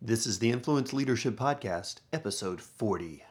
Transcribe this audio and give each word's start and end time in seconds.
This 0.00 0.28
is 0.28 0.38
the 0.38 0.52
Influence 0.52 0.92
Leadership 0.92 1.34
Podcast, 1.34 1.96
episode 2.12 2.60
40. 2.60 3.24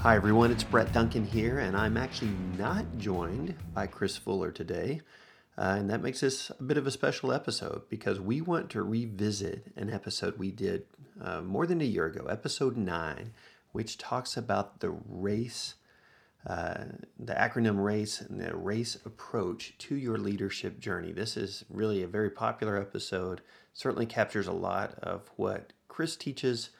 Hi, 0.00 0.14
everyone. 0.14 0.50
It's 0.50 0.62
Brett 0.62 0.92
Duncan 0.92 1.24
here, 1.24 1.58
and 1.58 1.74
I'm 1.74 1.96
actually 1.96 2.32
not 2.58 2.84
joined 2.98 3.54
by 3.72 3.86
Chris 3.86 4.18
Fuller 4.18 4.50
today. 4.52 5.00
Uh, 5.56 5.76
and 5.78 5.88
that 5.88 6.02
makes 6.02 6.20
this 6.20 6.50
a 6.50 6.62
bit 6.62 6.76
of 6.76 6.86
a 6.86 6.90
special 6.90 7.32
episode 7.32 7.88
because 7.88 8.20
we 8.20 8.42
want 8.42 8.68
to 8.72 8.82
revisit 8.82 9.72
an 9.74 9.88
episode 9.88 10.36
we 10.36 10.50
did 10.50 10.84
uh, 11.18 11.40
more 11.40 11.66
than 11.66 11.80
a 11.80 11.84
year 11.84 12.04
ago, 12.04 12.26
episode 12.26 12.76
9, 12.76 13.32
which 13.72 13.96
talks 13.96 14.36
about 14.36 14.80
the 14.80 14.90
race 14.90 15.76
uh, 16.46 16.84
the 17.18 17.34
acronym 17.34 17.82
RACE 17.82 18.20
and 18.20 18.40
the 18.40 18.56
RACE 18.56 18.96
approach 19.04 19.74
to 19.78 19.94
your 19.94 20.18
leadership 20.18 20.80
journey. 20.80 21.12
This 21.12 21.36
is 21.36 21.64
really 21.70 22.02
a 22.02 22.08
very 22.08 22.30
popular 22.30 22.76
episode, 22.76 23.42
certainly 23.72 24.06
captures 24.06 24.48
a 24.48 24.52
lot 24.52 24.94
of 25.02 25.30
what 25.36 25.72
Chris 25.88 26.16
teaches 26.16 26.70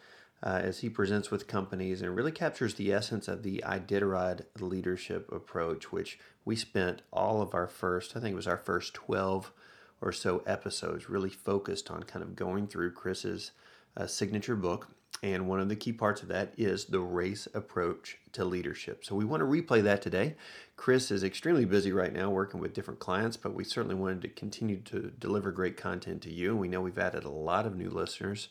uh, 0.43 0.61
as 0.63 0.81
he 0.81 0.89
presents 0.89 1.31
with 1.31 1.47
companies 1.47 2.03
and 2.03 2.17
really 2.17 2.33
captures 2.33 2.75
the 2.75 2.93
essence 2.93 3.29
of 3.29 3.45
the 3.45 3.63
Iditarod 3.65 4.47
leadership 4.59 5.31
approach, 5.31 5.93
which 5.93 6.19
we 6.45 6.57
spent 6.57 7.03
all 7.13 7.41
of 7.41 7.55
our 7.55 7.69
first, 7.69 8.17
I 8.17 8.21
think 8.21 8.33
it 8.33 8.37
was 8.37 8.49
our 8.49 8.57
first 8.57 8.95
12 8.95 9.53
or 10.01 10.11
so 10.11 10.43
episodes, 10.45 11.09
really 11.09 11.31
focused 11.31 11.91
on 11.91 12.03
kind 12.03 12.25
of 12.25 12.35
going 12.35 12.67
through 12.67 12.93
Chris's 12.93 13.53
uh, 13.97 14.09
signature 14.09 14.57
book 14.57 14.89
and 15.23 15.47
one 15.47 15.61
of 15.61 15.69
the 15.69 15.77
key 15.77 15.93
parts 15.93 16.23
of 16.23 16.29
that 16.29 16.53
is 16.57 16.87
the 16.87 17.01
race 17.01 17.47
approach 17.55 18.19
to 18.33 18.45
leadership. 18.45 19.05
So 19.05 19.15
we 19.15 19.25
want 19.25 19.41
to 19.41 19.47
replay 19.47 19.83
that 19.85 20.03
today. 20.03 20.35
Chris 20.77 21.11
is 21.13 21.23
extremely 21.23 21.65
busy 21.65 21.93
right 21.93 22.13
now 22.13 22.31
working 22.31 22.61
with 22.61 22.75
different 22.75 22.99
clients, 22.99 23.37
but 23.37 23.55
we 23.55 23.63
certainly 23.63 23.95
wanted 23.95 24.23
to 24.23 24.29
continue 24.29 24.79
to 24.81 25.13
deliver 25.19 25.53
great 25.53 25.77
content 25.77 26.23
to 26.23 26.33
you. 26.33 26.51
And 26.51 26.59
we 26.59 26.69
know 26.69 26.81
we've 26.81 26.99
added 26.99 27.25
a 27.25 27.31
lot 27.31 27.67
of 27.67 27.77
new 27.77 27.89
listeners 27.89 28.49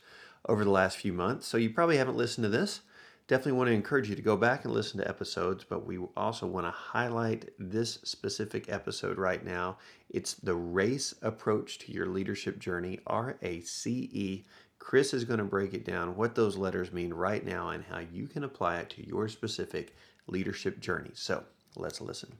over 0.47 0.63
the 0.63 0.72
last 0.72 0.97
few 0.97 1.11
months. 1.11 1.45
So 1.45 1.58
you 1.58 1.69
probably 1.72 1.97
haven't 1.97 2.17
listened 2.17 2.44
to 2.45 2.50
this. 2.50 2.81
Definitely 3.28 3.53
want 3.53 3.67
to 3.67 3.73
encourage 3.73 4.09
you 4.09 4.16
to 4.16 4.22
go 4.22 4.35
back 4.35 4.66
and 4.66 4.73
listen 4.73 5.00
to 5.00 5.07
episodes, 5.07 5.63
but 5.63 5.85
we 5.85 6.00
also 6.17 6.47
want 6.47 6.66
to 6.66 6.72
highlight 6.72 7.50
this 7.59 8.00
specific 8.03 8.66
episode 8.69 9.17
right 9.17 9.45
now. 9.45 9.78
It's 10.09 10.33
the 10.33 10.55
race 10.55 11.13
approach 11.22 11.80
to 11.80 11.91
your 11.91 12.07
leadership 12.07 12.59
journey, 12.59 13.00
R 13.07 13.38
A 13.41 13.61
C 13.61 14.09
E 14.11 14.45
Chris 14.81 15.13
is 15.13 15.23
going 15.23 15.37
to 15.37 15.45
break 15.45 15.75
it 15.75 15.85
down 15.85 16.15
what 16.17 16.33
those 16.33 16.57
letters 16.57 16.91
mean 16.91 17.13
right 17.13 17.45
now 17.45 17.69
and 17.69 17.83
how 17.85 17.99
you 17.99 18.27
can 18.27 18.43
apply 18.43 18.77
it 18.77 18.89
to 18.89 19.07
your 19.07 19.29
specific 19.29 19.95
leadership 20.27 20.79
journey. 20.79 21.11
So 21.13 21.43
let's 21.75 22.01
listen. 22.01 22.33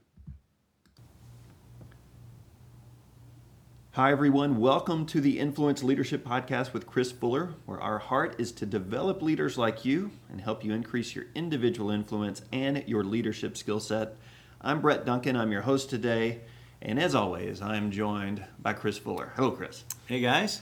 Hi, 3.92 4.10
everyone. 4.10 4.58
Welcome 4.58 5.06
to 5.06 5.20
the 5.20 5.38
Influence 5.38 5.84
Leadership 5.84 6.26
Podcast 6.26 6.72
with 6.72 6.86
Chris 6.86 7.12
Fuller, 7.12 7.54
where 7.64 7.80
our 7.80 8.00
heart 8.00 8.34
is 8.38 8.50
to 8.52 8.66
develop 8.66 9.22
leaders 9.22 9.56
like 9.56 9.84
you 9.84 10.10
and 10.28 10.40
help 10.40 10.64
you 10.64 10.74
increase 10.74 11.14
your 11.14 11.26
individual 11.36 11.90
influence 11.90 12.42
and 12.52 12.82
your 12.88 13.04
leadership 13.04 13.56
skill 13.56 13.80
set. 13.80 14.16
I'm 14.60 14.80
Brett 14.80 15.06
Duncan. 15.06 15.36
I'm 15.36 15.52
your 15.52 15.62
host 15.62 15.90
today. 15.90 16.40
And 16.82 16.98
as 16.98 17.14
always, 17.14 17.62
I'm 17.62 17.92
joined 17.92 18.44
by 18.58 18.72
Chris 18.72 18.98
Fuller. 18.98 19.32
Hello, 19.36 19.52
Chris. 19.52 19.84
Hey, 20.06 20.20
guys 20.20 20.60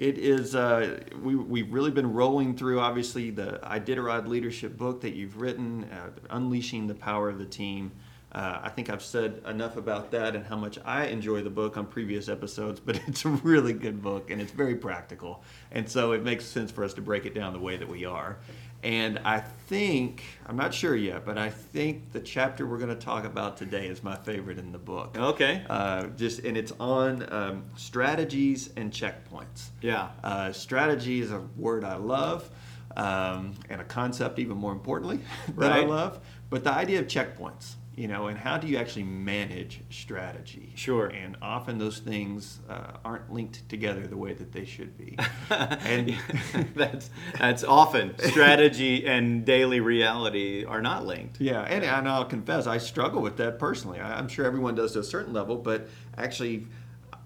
it 0.00 0.16
is 0.16 0.54
uh, 0.54 0.98
we, 1.22 1.36
we've 1.36 1.70
really 1.70 1.90
been 1.90 2.14
rolling 2.14 2.56
through 2.56 2.80
obviously 2.80 3.28
the 3.28 3.60
iditarod 3.62 4.26
leadership 4.26 4.78
book 4.78 5.02
that 5.02 5.12
you've 5.12 5.38
written 5.38 5.84
uh, 5.92 6.08
unleashing 6.30 6.86
the 6.86 6.94
power 6.94 7.28
of 7.28 7.38
the 7.38 7.44
team. 7.44 7.92
Uh, 8.32 8.60
i 8.62 8.68
think 8.68 8.88
i've 8.88 9.02
said 9.02 9.42
enough 9.48 9.76
about 9.76 10.12
that 10.12 10.36
and 10.36 10.46
how 10.46 10.54
much 10.54 10.78
i 10.84 11.06
enjoy 11.06 11.42
the 11.42 11.50
book 11.50 11.76
on 11.76 11.84
previous 11.84 12.28
episodes 12.28 12.78
but 12.78 12.94
it's 13.08 13.24
a 13.24 13.28
really 13.28 13.72
good 13.72 14.00
book 14.00 14.30
and 14.30 14.40
it's 14.40 14.52
very 14.52 14.76
practical. 14.76 15.42
And 15.72 15.88
so 15.88 16.12
it 16.12 16.22
makes 16.22 16.44
sense 16.44 16.70
for 16.70 16.84
us 16.84 16.94
to 16.94 17.02
break 17.02 17.26
it 17.26 17.34
down 17.34 17.52
the 17.52 17.58
way 17.58 17.76
that 17.76 17.88
we 17.88 18.04
are 18.04 18.38
and 18.82 19.18
I 19.24 19.40
think, 19.40 20.24
I'm 20.46 20.56
not 20.56 20.72
sure 20.72 20.96
yet, 20.96 21.24
but 21.26 21.36
I 21.36 21.50
think 21.50 22.12
the 22.12 22.20
chapter 22.20 22.66
we're 22.66 22.78
going 22.78 22.88
to 22.96 23.04
talk 23.04 23.24
about 23.24 23.56
today 23.56 23.86
is 23.86 24.02
my 24.02 24.16
favorite 24.16 24.58
in 24.58 24.72
the 24.72 24.78
book. 24.78 25.16
Okay. 25.18 25.62
Uh, 25.68 26.06
just 26.16 26.40
And 26.40 26.56
it's 26.56 26.72
on 26.80 27.30
um, 27.32 27.64
strategies 27.76 28.70
and 28.76 28.90
checkpoints. 28.90 29.68
Yeah. 29.82 30.08
Uh, 30.24 30.52
strategy 30.52 31.20
is 31.20 31.30
a 31.30 31.40
word 31.56 31.84
I 31.84 31.96
love, 31.96 32.48
um, 32.96 33.54
and 33.68 33.80
a 33.80 33.84
concept, 33.84 34.38
even 34.38 34.56
more 34.56 34.72
importantly, 34.72 35.20
that 35.58 35.70
right. 35.70 35.84
I 35.84 35.86
love. 35.86 36.18
But 36.48 36.64
the 36.64 36.72
idea 36.72 37.00
of 37.00 37.06
checkpoints 37.06 37.74
you 37.96 38.06
know, 38.08 38.28
and 38.28 38.38
how 38.38 38.56
do 38.56 38.66
you 38.66 38.78
actually 38.78 39.02
manage 39.02 39.80
strategy? 39.90 40.72
Sure. 40.76 41.06
And 41.08 41.36
often 41.42 41.78
those 41.78 41.98
things 41.98 42.60
uh, 42.68 42.92
aren't 43.04 43.32
linked 43.32 43.68
together 43.68 44.06
the 44.06 44.16
way 44.16 44.32
that 44.32 44.52
they 44.52 44.64
should 44.64 44.96
be. 44.96 45.18
and 45.50 46.16
that's 46.74 47.10
that's 47.38 47.64
often 47.64 48.18
strategy 48.18 49.06
and 49.06 49.44
daily 49.44 49.80
reality 49.80 50.64
are 50.64 50.80
not 50.80 51.04
linked. 51.04 51.40
Yeah, 51.40 51.62
and, 51.62 51.84
and 51.84 52.08
I'll 52.08 52.24
confess, 52.24 52.66
I 52.66 52.78
struggle 52.78 53.20
with 53.20 53.36
that 53.38 53.58
personally. 53.58 53.98
I, 54.00 54.18
am 54.18 54.28
sure 54.28 54.46
everyone 54.46 54.76
does 54.76 54.92
to 54.92 55.00
a 55.00 55.04
certain 55.04 55.32
level, 55.32 55.56
but 55.56 55.88
actually, 56.16 56.66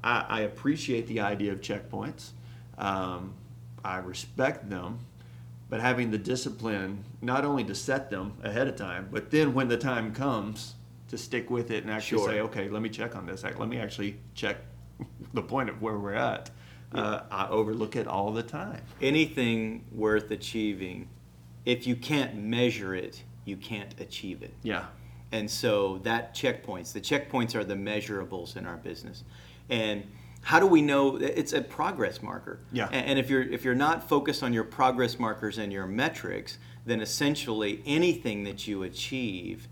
I, 0.03 0.25
I 0.29 0.41
appreciate 0.41 1.07
the 1.07 1.21
idea 1.21 1.53
of 1.53 1.61
checkpoints. 1.61 2.31
Um, 2.79 3.35
I 3.85 3.99
respect 3.99 4.71
them 4.71 5.01
but 5.69 5.81
having 5.81 6.11
the 6.11 6.19
discipline 6.19 7.05
not 7.25 7.45
only 7.45 7.65
to 7.65 7.75
set 7.75 8.11
them 8.11 8.35
ahead 8.43 8.69
of 8.69 8.77
time, 8.77 9.09
but 9.11 9.31
then 9.31 9.55
when 9.55 9.69
the 9.69 9.77
time 9.77 10.12
comes 10.12 10.75
to 11.09 11.19
stick 11.19 11.51
with 11.51 11.71
it 11.71 11.83
and 11.83 11.93
actually 11.93 12.19
sure. 12.19 12.29
say, 12.29 12.41
okay, 12.41 12.69
let 12.69 12.83
me 12.83 12.89
check 12.89 13.17
on 13.17 13.27
this. 13.27 13.43
Let 13.43 13.69
me 13.69 13.79
actually 13.79 14.19
check 14.35 14.59
the 15.34 15.43
point 15.43 15.69
of 15.69 15.81
where 15.81 15.99
we're 15.99 16.15
at. 16.15 16.51
Yeah. 16.95 17.01
Uh, 17.01 17.23
I 17.31 17.49
overlook 17.49 17.97
it 17.97 18.07
all 18.07 18.33
the 18.33 18.43
time. 18.43 18.81
Anything 19.01 19.84
worth 19.91 20.31
achieving, 20.31 21.09
if 21.65 21.87
you 21.87 21.97
can't 21.97 22.37
measure 22.37 22.95
it, 22.95 23.23
you 23.45 23.57
can't 23.57 23.99
achieve 24.01 24.43
it. 24.43 24.55
Yeah. 24.63 24.87
And 25.33 25.51
so 25.51 25.99
that 26.05 26.34
checkpoints, 26.34 26.93
the 26.93 27.01
checkpoints 27.01 27.55
are 27.55 27.65
the 27.65 27.75
measurables 27.75 28.57
in 28.57 28.67
our 28.67 28.77
business. 28.77 29.25
And 29.69 30.07
how 30.44 30.60
do 30.60 30.66
we 30.66 30.82
know 30.82 31.16
it's 31.16 31.55
a 31.55 31.62
progress 31.62 32.22
marker? 32.22 32.60
Yeah. 32.71 32.88
And 32.93 33.19
if 33.19 33.31
you're 33.31 33.43
if 33.43 33.65
you're 33.65 33.75
not 33.75 34.09
focused 34.09 34.43
on 34.43 34.53
your 34.53 34.65
progress 34.65 35.19
markers 35.19 35.59
and 35.59 35.72
your 35.72 35.87
metrics 35.87 36.59
then 36.87 37.00
essentially 37.00 37.82
anything 37.87 38.44
that 38.44 38.69
you 38.69 38.83
achieve 38.83 39.69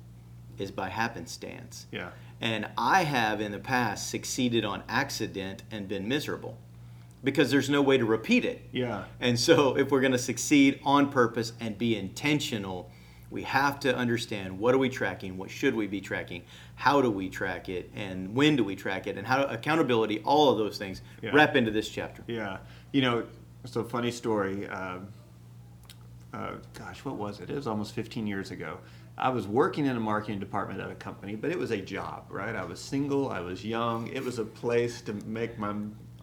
is 0.59 0.71
by 0.71 0.89
happenstance. 0.89 1.87
Yeah. 1.93 2.11
And 2.41 2.69
i 2.77 3.05
have 3.05 3.41
in 3.41 3.53
the 3.53 3.59
past 3.59 4.09
succeeded 4.11 4.65
on 4.65 4.83
accident 4.89 5.63
and 5.71 5.87
been 5.87 6.09
miserable 6.09 6.57
because 7.23 7.51
there's 7.51 7.71
no 7.71 7.83
way 7.83 7.99
to 7.99 8.05
repeat 8.05 8.45
it. 8.45 8.63
Yeah. 8.73 9.05
And 9.21 9.39
so 9.39 9.77
if 9.77 9.91
we're 9.91 10.01
going 10.01 10.13
to 10.13 10.19
succeed 10.19 10.81
on 10.85 11.11
purpose 11.11 11.53
and 11.61 11.77
be 11.77 11.97
intentional 11.97 12.91
we 13.33 13.43
have 13.43 13.81
to 13.81 13.97
understand 13.97 14.59
what 14.59 14.75
are 14.75 14.79
we 14.79 14.91
tracking 14.91 15.39
what 15.39 15.51
should 15.51 15.75
we 15.75 15.87
be 15.87 16.01
tracking 16.01 16.43
how 16.83 17.01
do 17.01 17.09
we 17.09 17.29
track 17.29 17.69
it 17.69 17.89
and 17.95 18.35
when 18.35 18.57
do 18.57 18.65
we 18.65 18.75
track 18.75 19.07
it 19.07 19.17
and 19.17 19.25
how 19.25 19.45
accountability 19.45 20.19
all 20.25 20.49
of 20.49 20.59
those 20.59 20.79
things 20.79 21.01
yeah. 21.23 21.31
wrap 21.33 21.55
into 21.55 21.71
this 21.71 21.89
chapter 21.89 22.25
yeah 22.27 22.57
you 22.91 23.01
know 23.01 23.25
so 23.65 23.85
funny 23.85 24.11
story 24.11 24.67
um, 24.67 25.07
uh, 26.35 26.55
gosh 26.77 27.05
what 27.05 27.15
was 27.15 27.39
it 27.39 27.49
it 27.49 27.55
was 27.55 27.69
almost 27.69 27.95
15 27.95 28.27
years 28.27 28.51
ago 28.51 28.79
i 29.17 29.29
was 29.29 29.47
working 29.47 29.87
in 29.87 29.97
a 29.97 30.01
marketing 30.01 30.41
department 30.41 30.81
at 30.81 30.91
a 30.91 30.97
company 30.97 31.37
but 31.37 31.53
it 31.53 31.59
was 31.59 31.71
a 31.71 31.81
job 31.81 32.25
right 32.31 32.57
i 32.57 32.65
was 32.65 32.81
single 32.81 33.31
i 33.31 33.39
was 33.39 33.65
young 33.65 34.09
it 34.09 34.25
was 34.25 34.41
a 34.41 34.45
place 34.45 35.03
to 35.03 35.13
make 35.25 35.57
my 35.61 35.73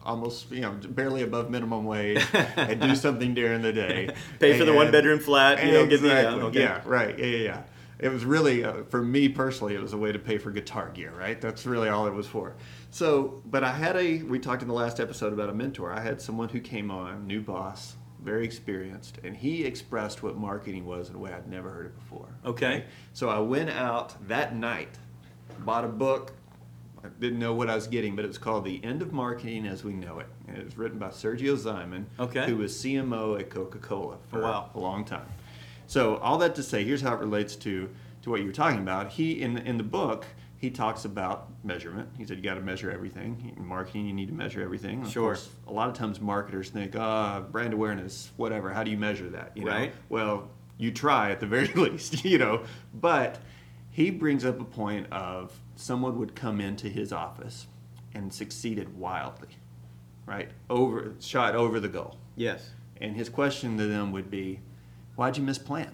almost 0.02 0.50
you 0.50 0.60
know 0.60 0.72
barely 0.90 1.22
above 1.22 1.48
minimum 1.48 1.86
wage 1.86 2.22
and 2.34 2.82
do 2.82 2.94
something 3.06 3.34
during 3.34 3.60
the 3.60 3.72
day. 3.72 4.08
Pay 4.38 4.58
for 4.58 4.64
the 4.64 4.72
one 4.72 4.90
bedroom 4.90 5.18
flat, 5.18 5.62
you 5.62 5.72
know, 5.72 5.84
exactly. 5.84 6.08
get 6.08 6.22
the, 6.22 6.38
yeah, 6.38 6.44
okay. 6.46 6.60
yeah, 6.60 6.80
right, 6.86 7.18
yeah, 7.18 7.26
yeah, 7.26 7.36
yeah. 7.36 7.62
It 8.00 8.10
was 8.10 8.24
really 8.24 8.64
uh, 8.64 8.84
for 8.88 9.02
me 9.02 9.28
personally, 9.28 9.74
it 9.74 9.80
was 9.80 9.92
a 9.92 9.98
way 9.98 10.10
to 10.10 10.18
pay 10.18 10.38
for 10.38 10.50
guitar 10.50 10.90
gear, 10.90 11.12
right? 11.16 11.40
That's 11.40 11.66
really 11.66 11.88
all 11.88 12.06
it 12.06 12.14
was 12.14 12.26
for. 12.26 12.54
So, 12.90 13.42
but 13.46 13.62
I 13.62 13.72
had 13.72 13.96
a 13.96 14.22
we 14.22 14.38
talked 14.38 14.62
in 14.62 14.68
the 14.68 14.74
last 14.74 15.00
episode 15.00 15.32
about 15.32 15.50
a 15.50 15.54
mentor. 15.54 15.92
I 15.92 16.00
had 16.00 16.20
someone 16.20 16.48
who 16.48 16.60
came 16.60 16.90
on, 16.90 17.26
new 17.26 17.40
boss, 17.40 17.96
very 18.22 18.44
experienced, 18.44 19.18
and 19.22 19.36
he 19.36 19.64
expressed 19.64 20.22
what 20.22 20.36
marketing 20.36 20.86
was 20.86 21.10
in 21.10 21.14
a 21.14 21.18
way 21.18 21.32
I'd 21.32 21.48
never 21.48 21.70
heard 21.70 21.86
it 21.86 21.98
before. 21.98 22.28
Okay. 22.44 22.84
So 23.12 23.28
I 23.28 23.38
went 23.38 23.70
out 23.70 24.16
that 24.28 24.56
night, 24.56 24.96
bought 25.60 25.84
a 25.84 25.88
book, 25.88 26.32
I 27.02 27.08
didn't 27.18 27.38
know 27.38 27.54
what 27.54 27.70
I 27.70 27.74
was 27.74 27.86
getting, 27.86 28.14
but 28.14 28.24
it 28.24 28.28
was 28.28 28.38
called 28.38 28.64
The 28.64 28.82
End 28.84 29.00
of 29.00 29.12
Marketing 29.12 29.66
as 29.66 29.84
We 29.84 29.94
Know 29.94 30.18
It. 30.18 30.26
And 30.46 30.58
it 30.58 30.64
was 30.64 30.76
written 30.76 30.98
by 30.98 31.08
Sergio 31.08 31.56
Zyman, 31.56 32.04
okay. 32.18 32.46
who 32.46 32.58
was 32.58 32.74
CMO 32.74 33.40
at 33.40 33.48
Coca 33.48 33.78
Cola 33.78 34.18
for 34.28 34.40
oh, 34.40 34.42
wow. 34.42 34.70
a 34.74 34.78
long 34.78 35.04
time. 35.04 35.26
So, 35.90 36.18
all 36.18 36.38
that 36.38 36.54
to 36.54 36.62
say, 36.62 36.84
here's 36.84 37.00
how 37.00 37.14
it 37.14 37.18
relates 37.18 37.56
to, 37.56 37.90
to 38.22 38.30
what 38.30 38.38
you 38.38 38.46
were 38.46 38.52
talking 38.52 38.78
about. 38.78 39.10
He, 39.10 39.42
in, 39.42 39.58
in 39.58 39.76
the 39.76 39.82
book, 39.82 40.24
he 40.56 40.70
talks 40.70 41.04
about 41.04 41.48
measurement. 41.64 42.10
He 42.16 42.24
said 42.24 42.36
you 42.36 42.44
got 42.44 42.54
to 42.54 42.60
measure 42.60 42.92
everything. 42.92 43.52
In 43.56 43.66
marketing, 43.66 44.06
you 44.06 44.12
need 44.12 44.28
to 44.28 44.32
measure 44.32 44.62
everything. 44.62 45.02
Of 45.02 45.10
sure. 45.10 45.22
Course, 45.24 45.48
a 45.66 45.72
lot 45.72 45.88
of 45.88 45.96
times 45.96 46.20
marketers 46.20 46.70
think, 46.70 46.94
ah, 46.96 47.38
oh, 47.38 47.42
brand 47.42 47.74
awareness, 47.74 48.30
whatever. 48.36 48.72
How 48.72 48.84
do 48.84 48.92
you 48.92 48.96
measure 48.98 49.30
that? 49.30 49.56
You 49.56 49.66
right. 49.66 49.90
Know? 49.90 49.96
Well, 50.08 50.50
you 50.78 50.92
try 50.92 51.32
at 51.32 51.40
the 51.40 51.46
very 51.46 51.66
least, 51.74 52.24
you 52.24 52.38
know. 52.38 52.62
But 52.94 53.40
he 53.90 54.12
brings 54.12 54.44
up 54.44 54.60
a 54.60 54.64
point 54.64 55.12
of 55.12 55.58
someone 55.74 56.20
would 56.20 56.36
come 56.36 56.60
into 56.60 56.88
his 56.88 57.12
office 57.12 57.66
and 58.14 58.32
succeeded 58.32 58.96
wildly, 58.96 59.56
right? 60.24 60.52
Over 60.68 61.14
shot 61.18 61.56
over 61.56 61.80
the 61.80 61.88
goal. 61.88 62.16
Yes. 62.36 62.70
And 63.00 63.16
his 63.16 63.28
question 63.28 63.76
to 63.78 63.86
them 63.86 64.12
would 64.12 64.30
be, 64.30 64.60
"Why'd 65.20 65.36
you 65.36 65.42
misplan?" 65.44 65.90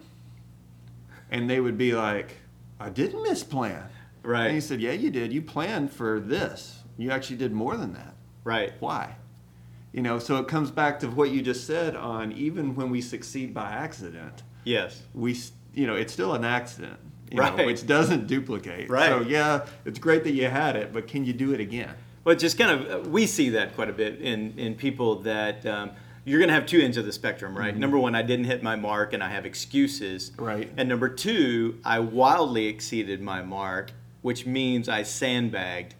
And 1.32 1.50
they 1.50 1.58
would 1.58 1.76
be 1.76 1.92
like, 1.94 2.36
"I 2.78 2.90
didn't 2.90 3.24
misplan." 3.26 3.88
Right. 4.22 4.46
And 4.46 4.54
he 4.54 4.60
said, 4.60 4.80
"Yeah, 4.80 4.92
you 4.92 5.10
did. 5.10 5.32
You 5.32 5.42
planned 5.42 5.90
for 5.90 6.20
this. 6.20 6.84
You 6.96 7.10
actually 7.10 7.38
did 7.38 7.52
more 7.52 7.76
than 7.76 7.92
that. 7.94 8.14
Right. 8.44 8.74
Why?" 8.78 9.16
You 9.92 10.02
know, 10.02 10.20
so 10.20 10.36
it 10.36 10.46
comes 10.46 10.70
back 10.70 11.00
to 11.00 11.08
what 11.08 11.30
you 11.32 11.42
just 11.42 11.66
said 11.66 11.96
on 11.96 12.30
even 12.30 12.76
when 12.76 12.88
we 12.90 13.00
succeed 13.00 13.52
by 13.52 13.70
accident, 13.72 14.44
Yes. 14.62 15.02
we 15.12 15.36
you 15.74 15.88
know, 15.88 15.96
it's 15.96 16.12
still 16.12 16.34
an 16.34 16.44
accident. 16.44 16.98
You 17.32 17.40
Right. 17.40 17.56
Know, 17.56 17.66
which 17.66 17.84
doesn't 17.84 18.28
duplicate. 18.28 18.88
Right. 18.88 19.08
So 19.08 19.22
yeah, 19.22 19.66
it's 19.84 19.98
great 19.98 20.22
that 20.22 20.34
you 20.34 20.46
had 20.46 20.76
it, 20.76 20.92
but 20.92 21.08
can 21.08 21.24
you 21.24 21.32
do 21.32 21.52
it 21.52 21.58
again? 21.58 21.94
Well, 22.22 22.36
just 22.36 22.56
kind 22.58 22.70
of, 22.80 23.08
we 23.08 23.26
see 23.26 23.48
that 23.50 23.74
quite 23.74 23.88
a 23.90 23.92
bit 23.92 24.20
in, 24.20 24.56
in 24.56 24.74
people 24.76 25.16
that 25.22 25.64
um, 25.66 25.90
you're 26.26 26.40
going 26.40 26.48
to 26.48 26.54
have 26.54 26.66
two 26.66 26.80
ends 26.80 26.96
of 26.96 27.06
the 27.06 27.12
spectrum, 27.12 27.56
right? 27.56 27.74
Number 27.74 27.96
one, 27.98 28.16
I 28.16 28.22
didn't 28.22 28.46
hit 28.46 28.60
my 28.60 28.74
mark 28.74 29.12
and 29.12 29.22
I 29.22 29.30
have 29.30 29.46
excuses. 29.46 30.32
Right. 30.36 30.68
And 30.76 30.88
number 30.88 31.08
two, 31.08 31.78
I 31.84 32.00
wildly 32.00 32.66
exceeded 32.66 33.22
my 33.22 33.42
mark, 33.42 33.92
which 34.22 34.44
means 34.44 34.88
I 34.88 35.04
sandbagged. 35.04 35.94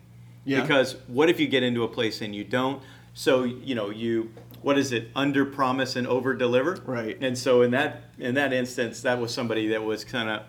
Yeah. 0.44 0.62
Because 0.62 0.96
what 1.06 1.31
if 1.31 1.38
you 1.38 1.46
get 1.46 1.62
into 1.62 1.84
a 1.84 1.88
place 1.88 2.20
and 2.20 2.34
you 2.34 2.43
don't? 2.43 2.82
So, 3.14 3.44
you 3.44 3.76
know, 3.76 3.90
you, 3.90 4.32
what 4.62 4.76
is 4.76 4.90
it, 4.90 5.11
under 5.14 5.44
promise 5.44 5.94
and 5.94 6.08
over 6.08 6.34
deliver? 6.34 6.82
Right. 6.84 7.17
And 7.20 7.38
so 7.38 7.62
in 7.62 7.70
that, 7.70 8.02
in 8.19 8.34
that 8.34 8.52
instance, 8.52 9.02
that 9.02 9.20
was 9.20 9.32
somebody 9.32 9.69
that 9.69 9.84
was 9.84 10.05
kind 10.05 10.29
of 10.29 10.43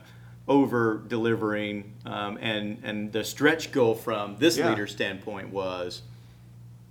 over 0.48 1.04
delivering 1.08 1.94
um, 2.06 2.38
and 2.40 2.80
and 2.84 3.12
the 3.12 3.24
stretch 3.24 3.72
goal 3.72 3.94
from 3.94 4.38
this 4.38 4.58
Yeah. 4.58 4.70
leader 4.70 4.88
standpoint 4.88 5.50
was 5.50 6.04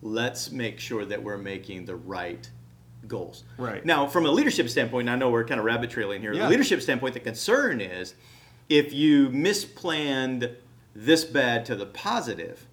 let's 0.02 0.50
make 0.52 0.78
sure 0.78 1.06
that 1.06 1.22
we're 1.22 1.38
making 1.38 1.86
the 1.86 1.96
right 1.96 2.50
goals. 3.06 3.44
Right. 3.58 3.84
Now, 3.84 4.06
from 4.06 4.26
a 4.26 4.30
leadership 4.30 4.68
standpoint, 4.68 5.08
I 5.08 5.16
know 5.16 5.30
we're 5.30 5.44
kind 5.44 5.58
of 5.60 5.64
rabbit 5.66 5.90
trailing 5.90 6.20
here. 6.20 6.32
Yeah. 6.32 6.44
The 6.44 6.50
leadership 6.50 6.82
standpoint, 6.82 7.14
the 7.14 7.20
concern 7.20 7.80
is 7.80 8.14
if 8.68 8.92
you 8.92 9.28
misplanned 9.30 10.54
this 10.94 11.24
bad 11.24 11.64
to 11.66 11.76
the 11.76 11.86
positive, 11.86 12.66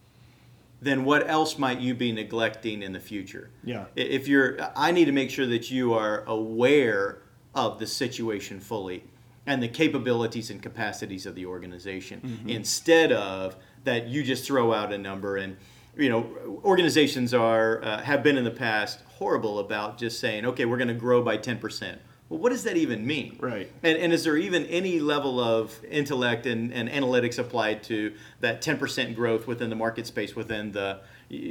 then 0.81 1.05
what 1.05 1.29
else 1.29 1.57
might 1.57 1.79
you 1.79 1.93
be 1.93 2.11
neglecting 2.11 2.81
in 2.81 2.93
the 2.93 2.99
future? 2.99 3.49
Yeah. 3.63 3.85
If 3.95 4.27
you're, 4.27 4.57
I 4.75 4.91
need 4.91 5.05
to 5.05 5.11
make 5.11 5.29
sure 5.29 5.45
that 5.47 5.71
you 5.71 5.93
are 5.93 6.23
aware 6.25 7.19
of 7.55 7.79
the 7.79 7.87
situation 7.87 8.59
fully 8.59 9.03
and 9.45 9.61
the 9.61 9.67
capabilities 9.67 10.49
and 10.49 10.61
capacities 10.61 11.25
of 11.25 11.35
the 11.35 11.45
organization 11.45 12.21
Mm-hmm. 12.21 12.49
instead 12.49 13.11
of 13.11 13.55
that 13.83 14.07
you 14.07 14.23
just 14.23 14.45
throw 14.45 14.73
out 14.73 14.93
a 14.93 14.97
number 14.97 15.35
and 15.37 15.57
you 15.98 16.10
know 16.10 16.25
organizations 16.63 17.34
are 17.34 17.84
uh, 17.84 18.01
have 18.01 18.24
been 18.24 18.38
in 18.38 18.44
the 18.44 18.51
past 18.51 19.00
horrible 19.18 19.60
about 19.60 19.98
just 19.98 20.19
saying 20.19 20.45
okay 20.45 20.66
we're 20.66 20.78
going 20.78 20.88
to 20.88 20.94
grow 20.94 21.22
by 21.24 21.38
10% 21.38 21.98
well 22.30 22.40
what 22.40 22.50
does 22.51 22.63
that 22.63 22.78
even 22.78 23.06
mean 23.06 23.38
Right. 23.40 23.72
and, 23.84 23.98
and 23.98 24.12
is 24.13 24.24
there 24.24 24.36
even 24.38 24.66
any 24.66 25.00
level 25.00 25.40
of 25.40 25.78
intellect 25.90 26.45
and, 26.45 26.74
and 26.74 26.90
analytics 26.90 27.38
applied 27.38 27.84
to 27.84 28.13
that 28.40 28.62
10% 28.62 29.16
growth 29.16 29.45
within 29.48 29.69
the 29.69 29.75
market 29.75 30.07
space 30.07 30.36
within 30.36 30.72
the 30.72 31.00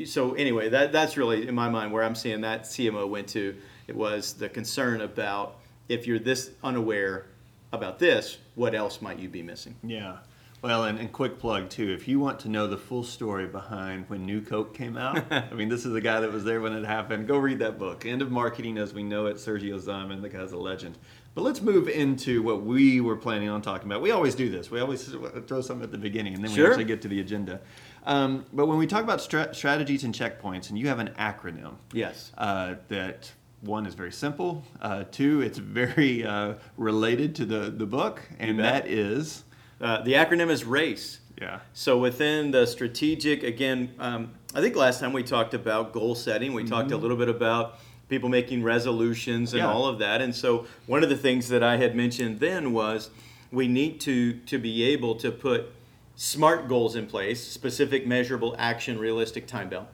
so 0.06 0.34
anyway 0.34 0.68
that, 0.68 0.92
that's 0.92 1.16
really 1.16 1.46
in 1.48 1.54
my 1.54 1.68
mind 1.68 1.92
where 1.92 2.02
i'm 2.04 2.14
seeing 2.14 2.40
that 2.42 2.62
cmo 2.64 3.08
went 3.08 3.28
to 3.28 3.54
it 3.86 3.96
was 3.96 4.34
the 4.34 4.48
concern 4.48 5.00
about 5.00 5.56
if 5.88 6.06
you're 6.06 6.18
this 6.18 6.50
unaware 6.62 7.26
about 7.72 7.98
this 7.98 8.38
what 8.54 8.74
else 8.74 9.00
might 9.00 9.18
you 9.18 9.28
be 9.28 9.42
missing 9.42 9.74
Yeah. 9.82 10.18
Well, 10.62 10.84
and, 10.84 10.96
and 11.00 11.10
quick 11.10 11.40
plug 11.40 11.70
too. 11.70 11.92
If 11.92 12.06
you 12.06 12.20
want 12.20 12.38
to 12.40 12.48
know 12.48 12.68
the 12.68 12.76
full 12.76 13.02
story 13.02 13.46
behind 13.46 14.08
when 14.08 14.24
New 14.24 14.40
Coke 14.40 14.74
came 14.74 14.96
out, 14.96 15.24
I 15.32 15.52
mean, 15.54 15.68
this 15.68 15.84
is 15.84 15.92
the 15.92 16.00
guy 16.00 16.20
that 16.20 16.32
was 16.32 16.44
there 16.44 16.60
when 16.60 16.72
it 16.72 16.84
happened. 16.84 17.26
Go 17.26 17.36
read 17.36 17.58
that 17.58 17.80
book, 17.80 18.06
End 18.06 18.22
of 18.22 18.30
Marketing 18.30 18.78
as 18.78 18.94
We 18.94 19.02
Know 19.02 19.26
It. 19.26 19.36
Sergio 19.36 19.80
Zyman, 19.80 20.22
the 20.22 20.28
guy's 20.28 20.52
a 20.52 20.56
legend. 20.56 20.98
But 21.34 21.42
let's 21.42 21.60
move 21.60 21.88
into 21.88 22.42
what 22.42 22.62
we 22.62 23.00
were 23.00 23.16
planning 23.16 23.48
on 23.48 23.60
talking 23.60 23.88
about. 23.88 24.02
We 24.02 24.12
always 24.12 24.36
do 24.36 24.50
this. 24.50 24.70
We 24.70 24.80
always 24.80 25.04
throw 25.46 25.62
something 25.62 25.82
at 25.82 25.90
the 25.90 25.98
beginning, 25.98 26.34
and 26.34 26.44
then 26.44 26.52
we 26.52 26.64
actually 26.64 26.84
get 26.84 27.02
to 27.02 27.08
the 27.08 27.20
agenda. 27.20 27.60
Um, 28.04 28.44
but 28.52 28.66
when 28.66 28.78
we 28.78 28.86
talk 28.86 29.02
about 29.02 29.20
stra- 29.20 29.54
strategies 29.54 30.04
and 30.04 30.14
checkpoints, 30.14 30.68
and 30.68 30.78
you 30.78 30.88
have 30.88 30.98
an 30.98 31.08
acronym, 31.18 31.74
yes 31.92 32.32
uh, 32.38 32.74
that 32.88 33.32
one 33.62 33.86
is 33.86 33.94
very 33.94 34.12
simple. 34.12 34.62
Uh, 34.80 35.04
two, 35.10 35.40
it's 35.40 35.58
very 35.58 36.24
uh, 36.24 36.54
related 36.76 37.34
to 37.36 37.46
the, 37.46 37.70
the 37.70 37.86
book, 37.86 38.22
and 38.38 38.58
that 38.58 38.86
is 38.86 39.44
uh, 39.82 40.00
the 40.02 40.12
acronym 40.14 40.48
is 40.50 40.64
race 40.64 41.18
yeah. 41.42 41.60
So 41.72 41.98
within 41.98 42.52
the 42.52 42.66
strategic, 42.66 43.42
again, 43.42 43.94
um, 43.98 44.32
I 44.54 44.60
think 44.60 44.76
last 44.76 45.00
time 45.00 45.12
we 45.12 45.24
talked 45.24 45.54
about 45.54 45.92
goal 45.92 46.14
setting. 46.14 46.52
We 46.52 46.62
talked 46.62 46.92
a 46.92 46.96
little 46.96 47.16
bit 47.16 47.28
about 47.28 47.78
people 48.08 48.28
making 48.28 48.62
resolutions 48.62 49.52
and 49.52 49.60
Yeah. 49.62 49.72
all 49.72 49.86
of 49.86 49.98
that. 49.98 50.20
And 50.20 50.34
so 50.34 50.66
one 50.86 51.02
of 51.02 51.08
the 51.08 51.16
things 51.16 51.48
that 51.48 51.62
I 51.62 51.78
had 51.78 51.96
mentioned 51.96 52.38
then 52.38 52.72
was 52.72 53.10
we 53.50 53.66
need 53.66 54.00
to 54.02 54.34
to 54.34 54.58
be 54.58 54.84
able 54.84 55.16
to 55.16 55.32
put 55.32 55.72
smart 56.14 56.68
goals 56.68 56.94
in 56.94 57.06
place, 57.06 57.42
specific, 57.42 58.06
measurable, 58.06 58.54
action, 58.58 58.98
realistic, 58.98 59.46
time 59.46 59.68
bound. 59.68 59.88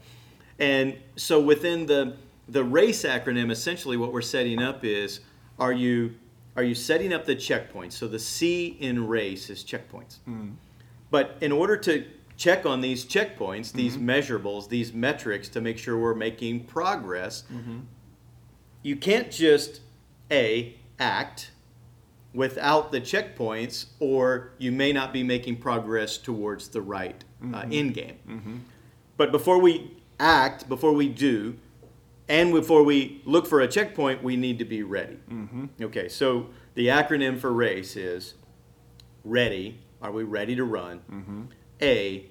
And 0.58 0.96
so 1.17 1.40
within 1.40 1.87
the 1.87 2.17
the 2.46 2.64
race 2.64 3.05
acronym, 3.05 3.50
essentially 3.50 3.96
what 3.96 4.12
we're 4.12 4.20
setting 4.20 4.61
up 4.62 4.85
is 4.85 5.20
are 5.58 5.73
you 5.73 6.14
are 6.58 6.64
you 6.64 6.75
setting 6.75 7.12
up 7.12 7.25
the 7.25 7.37
checkpoints? 7.37 7.93
So 7.93 8.08
the 8.08 8.19
C 8.19 8.76
in 8.81 9.06
race 9.06 9.49
is 9.49 9.62
checkpoints. 9.62 10.19
Mm-hmm. 10.28 10.55
But 11.08 11.37
in 11.40 11.52
order 11.52 11.76
to 11.76 12.05
check 12.37 12.66
on 12.66 12.81
these 12.81 13.05
checkpoints, 13.05 13.70
these 13.70 13.96
mm-hmm. 13.96 14.10
measurables, 14.10 14.69
these 14.69 14.93
metrics 14.93 15.49
to 15.50 15.60
make 15.60 15.78
sure 15.78 15.96
we're 15.96 16.16
making 16.16 16.64
progress, 16.64 17.44
mm-hmm. 17.44 17.78
you 18.82 18.96
can't 18.96 19.31
just 19.31 19.82
A, 20.32 20.75
act 20.99 21.52
without 22.34 22.90
the 22.90 23.00
checkpoints, 23.00 23.87
or 24.00 24.50
you 24.58 24.72
may 24.72 24.93
not 24.93 25.12
be 25.12 25.22
making 25.22 25.58
progress 25.58 26.19
towards 26.19 26.70
the 26.70 26.82
right 26.82 27.22
uh, 27.54 27.66
end 27.70 27.94
game. 27.94 28.64
But 29.16 29.31
before 29.31 29.61
we 29.61 29.96
act, 30.19 30.69
before 30.69 30.93
we 30.93 31.08
do, 31.08 31.56
and 32.28 32.52
before 32.52 32.82
we 32.82 33.22
look 33.25 33.46
for 33.46 33.60
a 33.60 33.69
checkpoint, 33.69 34.22
we 34.22 34.36
need 34.36 34.58
to 34.58 34.64
be 34.64 34.82
ready. 34.82 35.19
Mm-hmm. 35.30 35.66
Okay, 35.82 36.08
so 36.08 36.48
the 36.75 36.88
acronym 36.88 37.38
for 37.38 37.52
RACE 37.52 37.96
is 37.96 38.34
ready. 39.25 39.80
Are 40.02 40.12
we 40.12 40.25
ready 40.25 40.54
to 40.56 40.64
run? 40.64 41.00
Mm-hmm. 41.10 41.42
A, 41.82 42.26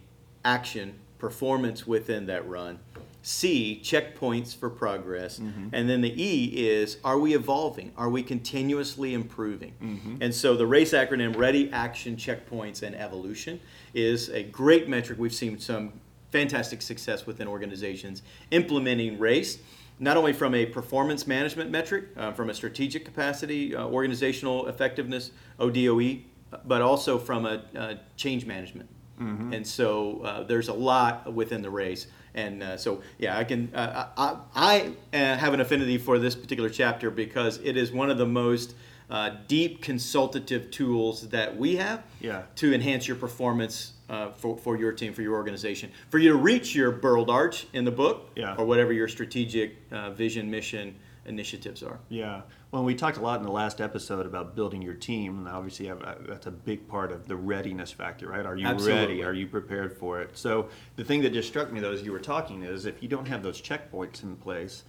action, 0.46 1.00
performance 1.20 1.88
within 1.88 2.28
that 2.28 2.48
run. 2.48 2.80
C, 3.24 3.82
checkpoints 3.84 4.56
for 4.56 4.70
progress. 4.70 5.40
Mm-hmm. 5.40 5.70
And 5.74 5.90
then 5.90 6.00
the 6.00 6.24
E 6.24 6.46
is 6.70 6.98
are 7.04 7.20
we 7.20 7.36
evolving? 7.36 7.92
Are 7.98 8.10
we 8.10 8.24
continuously 8.24 9.14
improving? 9.14 9.74
And 10.22 10.34
so 10.34 10.56
the 10.56 10.66
RACE 10.66 10.94
acronym, 10.94 11.36
ready, 11.36 11.70
action, 11.74 12.16
checkpoints, 12.16 12.84
and 12.84 12.96
evolution, 12.96 13.60
is 13.94 14.30
a 14.30 14.44
great 14.44 14.88
metric. 14.88 15.20
We've 15.20 15.34
seen 15.34 15.60
some 15.60 15.94
fantastic 16.32 16.82
success 16.82 17.26
within 17.26 17.48
organizations 17.48 18.22
implementing 18.52 19.18
RACE 19.20 19.60
not 20.00 20.18
only 20.18 20.34
from 20.34 20.54
a 20.54 20.66
performance 20.66 21.26
management 21.28 21.72
metric, 21.72 22.06
uh, 22.18 22.32
from 22.32 22.50
a 22.50 22.54
strategic 22.54 23.04
capacity, 23.06 23.76
uh, 23.76 23.86
organizational 23.88 24.68
effectiveness, 24.68 25.32
ODOE, 25.60 26.22
but 26.66 26.82
also 26.82 27.18
from 27.18 27.46
a 27.46 27.64
uh, 27.76 27.96
change 28.16 28.46
management. 28.46 28.90
And 29.20 29.66
so 29.66 30.22
uh, 30.22 30.44
there's 30.44 30.68
a 30.68 30.74
lot 30.74 31.34
within 31.34 31.64
the 31.64 31.72
race. 31.72 32.06
And 32.36 32.62
uh, 32.62 32.78
so, 32.78 33.02
yeah, 33.18 33.36
I 33.36 33.46
can. 33.46 33.74
Uh, 33.74 34.06
I, 34.16 34.36
I 34.54 35.18
uh, 35.18 35.38
have 35.38 35.56
an 35.56 35.60
affinity 35.60 35.98
for 35.98 36.20
this 36.20 36.36
particular 36.36 36.70
chapter 36.70 37.10
because 37.10 37.58
it 37.64 37.76
is 37.78 37.92
one 37.92 38.12
of 38.12 38.20
the 38.20 38.28
most 38.28 38.76
uh, 39.10 39.32
deep 39.48 39.82
consultative 39.82 40.70
tools 40.70 41.30
that 41.30 41.58
we 41.58 41.78
have 41.78 42.04
Yeah. 42.22 42.44
to 42.58 42.76
enhance 42.76 43.08
your 43.08 43.18
performance 43.18 43.94
uh, 44.10 44.32
for, 44.32 44.58
for 44.58 44.78
your 44.78 44.92
team, 44.92 45.14
for 45.14 45.22
your 45.22 45.34
organization, 45.36 45.92
for 46.10 46.18
you 46.18 46.30
to 46.30 46.36
reach 46.38 46.74
your 46.76 46.92
burled 46.92 47.30
arch 47.30 47.68
in 47.74 47.86
the 47.86 47.92
book, 47.92 48.30
Yeah. 48.36 48.56
or 48.58 48.66
whatever 48.66 48.94
your 48.94 49.08
strategic 49.08 49.76
uh, 49.92 50.12
vision, 50.12 50.50
mission, 50.50 50.96
initiatives 51.26 51.84
are. 51.84 52.00
Yeah. 52.08 52.42
Well, 52.72 52.86
we 52.86 52.96
talked 52.96 53.18
a 53.18 53.22
lot 53.22 53.40
in 53.40 53.46
the 53.46 53.52
last 53.52 53.82
episode 53.82 54.26
about 54.26 54.56
building 54.56 54.82
your 54.82 54.94
team, 54.94 55.40
and 55.40 55.48
obviously 55.50 55.90
uh, 55.90 55.96
that's 56.28 56.48
a 56.48 56.52
big 56.52 56.88
part 56.88 57.12
of 57.12 57.28
the 57.28 57.36
readiness 57.36 57.92
factor, 57.92 58.30
right? 58.30 58.46
Are 58.46 58.56
you 58.56 58.66
Absolutely. 58.66 59.00
ready? 59.16 59.24
Are 59.24 59.34
you 59.34 59.48
prepared 59.48 59.98
for 59.98 60.22
it? 60.22 60.38
So 60.38 60.70
the 60.96 61.04
thing 61.04 61.22
that 61.24 61.34
just 61.34 61.50
struck 61.50 61.72
me 61.72 61.82
though, 61.82 61.92
as 61.92 62.02
you 62.02 62.14
were 62.14 62.20
talking, 62.20 62.64
is 62.64 62.86
if 62.86 63.04
you 63.04 63.10
don't 63.10 63.28
have 63.28 63.44
those 63.44 63.62
checkpoints 63.62 64.24
in 64.24 64.38
place, 64.38 64.84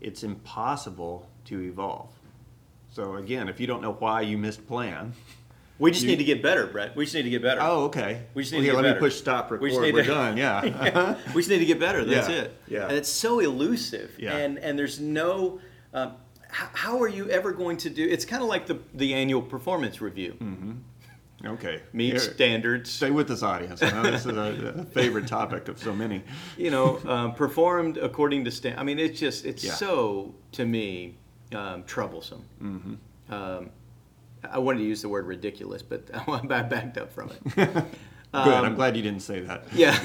it's 0.00 0.22
impossible 0.24 1.28
to 1.46 1.60
evolve. 1.62 2.10
So 2.90 3.16
again, 3.16 3.48
if 3.48 3.58
you 3.60 3.66
don't 3.66 3.80
know 3.82 3.92
why 3.92 4.22
you 4.22 4.36
missed 4.38 4.66
plan, 4.66 5.12
We 5.78 5.90
just 5.92 6.02
You- 6.02 6.10
need 6.10 6.16
to 6.16 6.24
get 6.24 6.42
better, 6.42 6.66
Brett. 6.66 6.96
We 6.96 7.04
just 7.04 7.14
need 7.14 7.22
to 7.22 7.30
get 7.30 7.42
better. 7.42 7.60
oh, 7.62 7.84
okay. 7.84 8.22
We 8.34 8.42
just 8.42 8.52
need 8.52 8.58
Well, 8.58 8.62
to 8.62 8.64
here, 8.64 8.72
get 8.72 8.76
let 8.76 8.82
better. 8.82 9.00
me 9.00 9.06
push 9.06 9.16
stop 9.16 9.50
record. 9.50 9.62
We 9.62 9.70
just 9.70 9.80
need 9.80 9.94
are 9.94 10.02
to- 10.02 10.08
done. 10.08 10.36
Yeah. 10.36 11.14
we 11.34 11.40
just 11.42 11.50
need 11.50 11.58
to 11.60 11.66
get 11.66 11.78
better. 11.78 12.04
That's 12.04 12.28
Yeah, 12.28 12.34
it. 12.34 12.56
yeah. 12.68 12.88
And 12.88 12.96
it's 12.96 13.08
so 13.08 13.38
elusive. 13.40 14.10
Yeah. 14.18 14.36
And 14.36 14.58
and 14.58 14.78
there's 14.78 14.98
no. 15.00 15.60
Um, 15.94 16.12
how, 16.50 16.68
how 16.72 17.02
are 17.02 17.08
you 17.08 17.28
ever 17.30 17.52
going 17.52 17.76
to 17.78 17.90
do? 17.90 18.02
It's 18.08 18.24
kind 18.24 18.42
of 18.42 18.48
like 18.48 18.66
the 18.66 18.78
the 18.94 19.14
annual 19.14 19.42
performance 19.42 20.00
review. 20.00 20.36
Mm-hmm. 20.40 20.72
Okay. 21.46 21.80
meet 21.92 22.10
Here, 22.10 22.18
standards. 22.18 22.90
Stay 22.90 23.12
with 23.12 23.28
this 23.28 23.44
audience. 23.44 23.80
I 23.80 23.90
know 23.92 24.10
this 24.10 24.26
is 24.26 24.36
a, 24.36 24.74
a 24.80 24.84
favorite 24.86 25.28
topic 25.28 25.68
of 25.68 25.78
so 25.78 25.94
many. 25.94 26.22
you 26.56 26.72
know, 26.72 26.98
um, 27.06 27.34
performed 27.34 27.96
according 27.98 28.44
to 28.46 28.50
stand. 28.50 28.80
I 28.80 28.82
mean, 28.82 28.98
it's 28.98 29.20
just 29.20 29.44
it's 29.46 29.62
Yeah. 29.62 29.74
so 29.74 30.34
to 30.52 30.64
me 30.66 31.16
um, 31.54 31.84
troublesome. 31.84 32.42
Mm-hmm. 32.60 33.32
Um, 33.32 33.70
I 34.50 34.58
wanted 34.58 34.78
to 34.78 34.84
use 34.84 35.02
the 35.02 35.08
word 35.08 35.26
ridiculous, 35.26 35.82
but 35.82 36.08
I 36.28 36.62
backed 36.62 36.98
up 36.98 37.12
from 37.12 37.30
it. 37.30 37.54
Good. 37.56 37.84
Um, 38.34 38.64
I'm 38.64 38.74
glad 38.74 38.94
you 38.96 39.02
didn't 39.02 39.22
say 39.22 39.40
that. 39.40 39.64
yeah. 39.72 39.96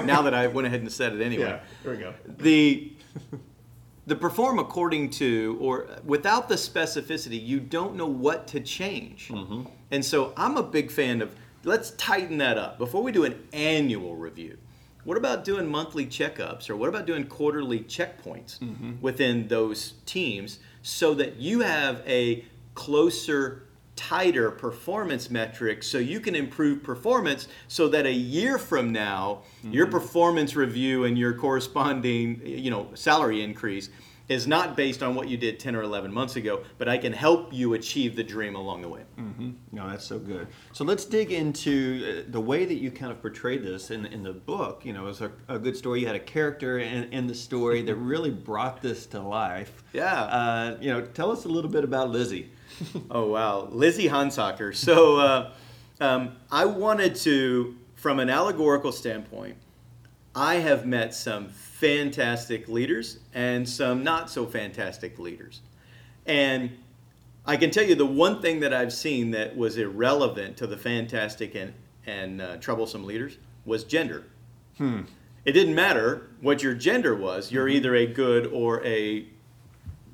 now 0.04 0.22
that 0.22 0.34
I 0.34 0.46
went 0.46 0.66
ahead 0.68 0.80
and 0.80 0.92
said 0.92 1.12
it 1.14 1.20
anyway. 1.20 1.44
Yeah. 1.44 1.60
Here 1.82 1.90
we 1.92 1.96
go. 1.98 2.14
the 2.38 2.92
the 4.06 4.14
perform 4.14 4.58
according 4.60 5.10
to 5.10 5.56
or 5.60 5.88
without 6.04 6.48
the 6.48 6.54
specificity 6.54 7.44
you 7.44 7.58
don't 7.58 7.96
know 7.96 8.06
what 8.06 8.46
to 8.48 8.60
change 8.60 9.28
Mm-hmm. 9.28 9.62
and 9.90 10.04
so 10.04 10.32
i'm 10.36 10.56
a 10.56 10.62
big 10.62 10.92
fan 10.92 11.20
of 11.22 11.34
let's 11.64 11.90
tighten 11.92 12.38
that 12.38 12.56
up 12.56 12.78
before 12.78 13.02
we 13.02 13.10
do 13.10 13.24
an 13.24 13.42
annual 13.52 14.14
review 14.14 14.58
what 15.02 15.16
about 15.16 15.44
doing 15.44 15.66
monthly 15.66 16.06
checkups 16.06 16.70
or 16.70 16.76
what 16.76 16.88
about 16.88 17.06
doing 17.06 17.24
quarterly 17.26 17.80
checkpoints 17.80 18.60
within 19.00 19.48
those 19.48 19.94
teams 20.06 20.60
so 20.82 21.12
that 21.14 21.36
you 21.36 21.60
have 21.60 22.00
a 22.06 22.44
closer 22.76 23.64
tighter 23.96 24.50
performance 24.50 25.30
metrics 25.30 25.86
so 25.86 25.96
you 25.98 26.20
can 26.20 26.34
improve 26.34 26.82
performance 26.82 27.48
so 27.66 27.88
that 27.88 28.04
a 28.04 28.12
year 28.12 28.58
from 28.58 28.92
now 28.92 29.42
your 29.62 29.86
mm-hmm. 29.86 29.92
performance 29.92 30.54
review 30.54 31.04
and 31.04 31.18
your 31.18 31.32
corresponding 31.32 32.40
you 32.44 32.70
know 32.70 32.88
salary 32.94 33.42
increase 33.42 33.88
is 34.28 34.46
not 34.46 34.76
based 34.76 35.02
on 35.02 35.14
what 35.14 35.28
you 35.28 35.36
did 35.36 35.60
10 35.60 35.76
or 35.76 35.82
11 35.82 36.12
months 36.12 36.36
ago 36.36 36.62
but 36.78 36.88
i 36.88 36.98
can 36.98 37.12
help 37.12 37.52
you 37.52 37.74
achieve 37.74 38.16
the 38.16 38.24
dream 38.24 38.54
along 38.56 38.82
the 38.82 38.88
way 38.88 39.02
No, 39.72 39.88
that's 39.88 40.04
so 40.06 40.18
good. 40.18 40.46
So 40.72 40.84
let's 40.84 41.04
dig 41.04 41.32
into 41.32 42.24
uh, 42.26 42.30
the 42.30 42.40
way 42.40 42.64
that 42.64 42.76
you 42.76 42.90
kind 42.90 43.12
of 43.12 43.20
portrayed 43.20 43.62
this 43.62 43.90
in, 43.90 44.06
in 44.06 44.22
the 44.22 44.32
book. 44.32 44.84
You 44.84 44.92
know, 44.94 45.02
it 45.04 45.08
was 45.08 45.20
a, 45.20 45.30
a 45.48 45.58
good 45.58 45.76
story. 45.76 46.00
You 46.00 46.06
had 46.06 46.16
a 46.16 46.20
character 46.20 46.78
in, 46.78 47.12
in 47.12 47.26
the 47.26 47.34
story 47.34 47.82
that 47.82 47.94
really 48.12 48.30
brought 48.30 48.80
this 48.80 49.06
to 49.06 49.20
life. 49.20 49.84
Yeah. 49.92 50.22
Uh, 50.22 50.76
you 50.80 50.90
know, 50.90 51.02
tell 51.02 51.30
us 51.30 51.44
a 51.44 51.48
little 51.48 51.70
bit 51.70 51.84
about 51.84 52.10
Lizzie. 52.10 52.50
Oh 53.10 53.28
wow, 53.28 53.68
Lizzie 53.70 54.08
Hansacker. 54.08 54.74
So 54.74 55.16
uh, 55.18 55.52
um, 56.00 56.36
I 56.50 56.64
wanted 56.66 57.14
to, 57.16 57.76
from 57.94 58.18
an 58.18 58.28
allegorical 58.28 58.92
standpoint, 58.92 59.56
I 60.34 60.56
have 60.56 60.84
met 60.86 61.14
some 61.14 61.48
fantastic 61.78 62.68
leaders 62.68 63.18
and 63.34 63.68
some 63.68 64.02
not 64.02 64.30
so 64.30 64.46
fantastic 64.46 65.18
leaders, 65.18 65.60
and 66.24 66.70
I 67.44 67.56
can 67.56 67.70
tell 67.70 67.84
you 67.84 67.94
the 67.94 68.06
one 68.06 68.40
thing 68.40 68.60
that 68.60 68.72
I've 68.72 68.92
seen 68.92 69.30
that 69.32 69.56
was 69.56 69.76
irrelevant 69.76 70.56
to 70.58 70.66
the 70.66 70.76
fantastic 70.76 71.54
and 71.54 71.74
and 72.06 72.40
uh, 72.40 72.56
troublesome 72.58 73.04
leaders 73.04 73.38
was 73.64 73.84
gender. 73.84 74.24
It 75.44 75.52
didn't 75.52 75.74
matter 75.74 76.28
what 76.40 76.62
your 76.62 76.74
gender 76.74 77.14
was. 77.14 77.50
You're 77.50 77.68
either 77.68 77.94
a 77.94 78.06
good 78.06 78.46
or 78.46 78.84
a 78.84 79.26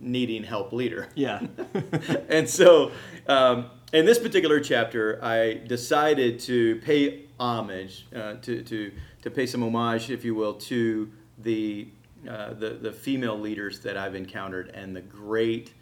needing 0.03 0.43
help 0.43 0.73
leader 0.73 1.09
Yeah. 1.15 1.47
and 2.29 2.49
so 2.49 2.91
um, 3.29 3.71
in 3.93 4.05
this 4.05 4.19
particular 4.19 4.59
chapter 4.59 5.23
i 5.23 5.55
decided 5.55 6.41
to 6.41 6.77
pay 6.81 7.27
homage 7.39 8.07
uh, 8.15 8.35
to, 8.43 8.63
to, 8.63 8.93
to 9.23 9.31
pay 9.31 9.47
some 9.47 9.63
homage 9.63 10.11
if 10.11 10.25
you 10.25 10.35
will 10.35 10.55
to 10.55 11.11
the, 11.43 11.89
uh, 12.29 12.55
the, 12.55 12.71
the 12.71 12.93
female 12.93 13.39
leaders 13.39 13.81
that 13.81 13.97
i've 13.97 14.15
encountered 14.15 14.69
and 14.75 14.95
the 14.95 15.01
great 15.01 15.73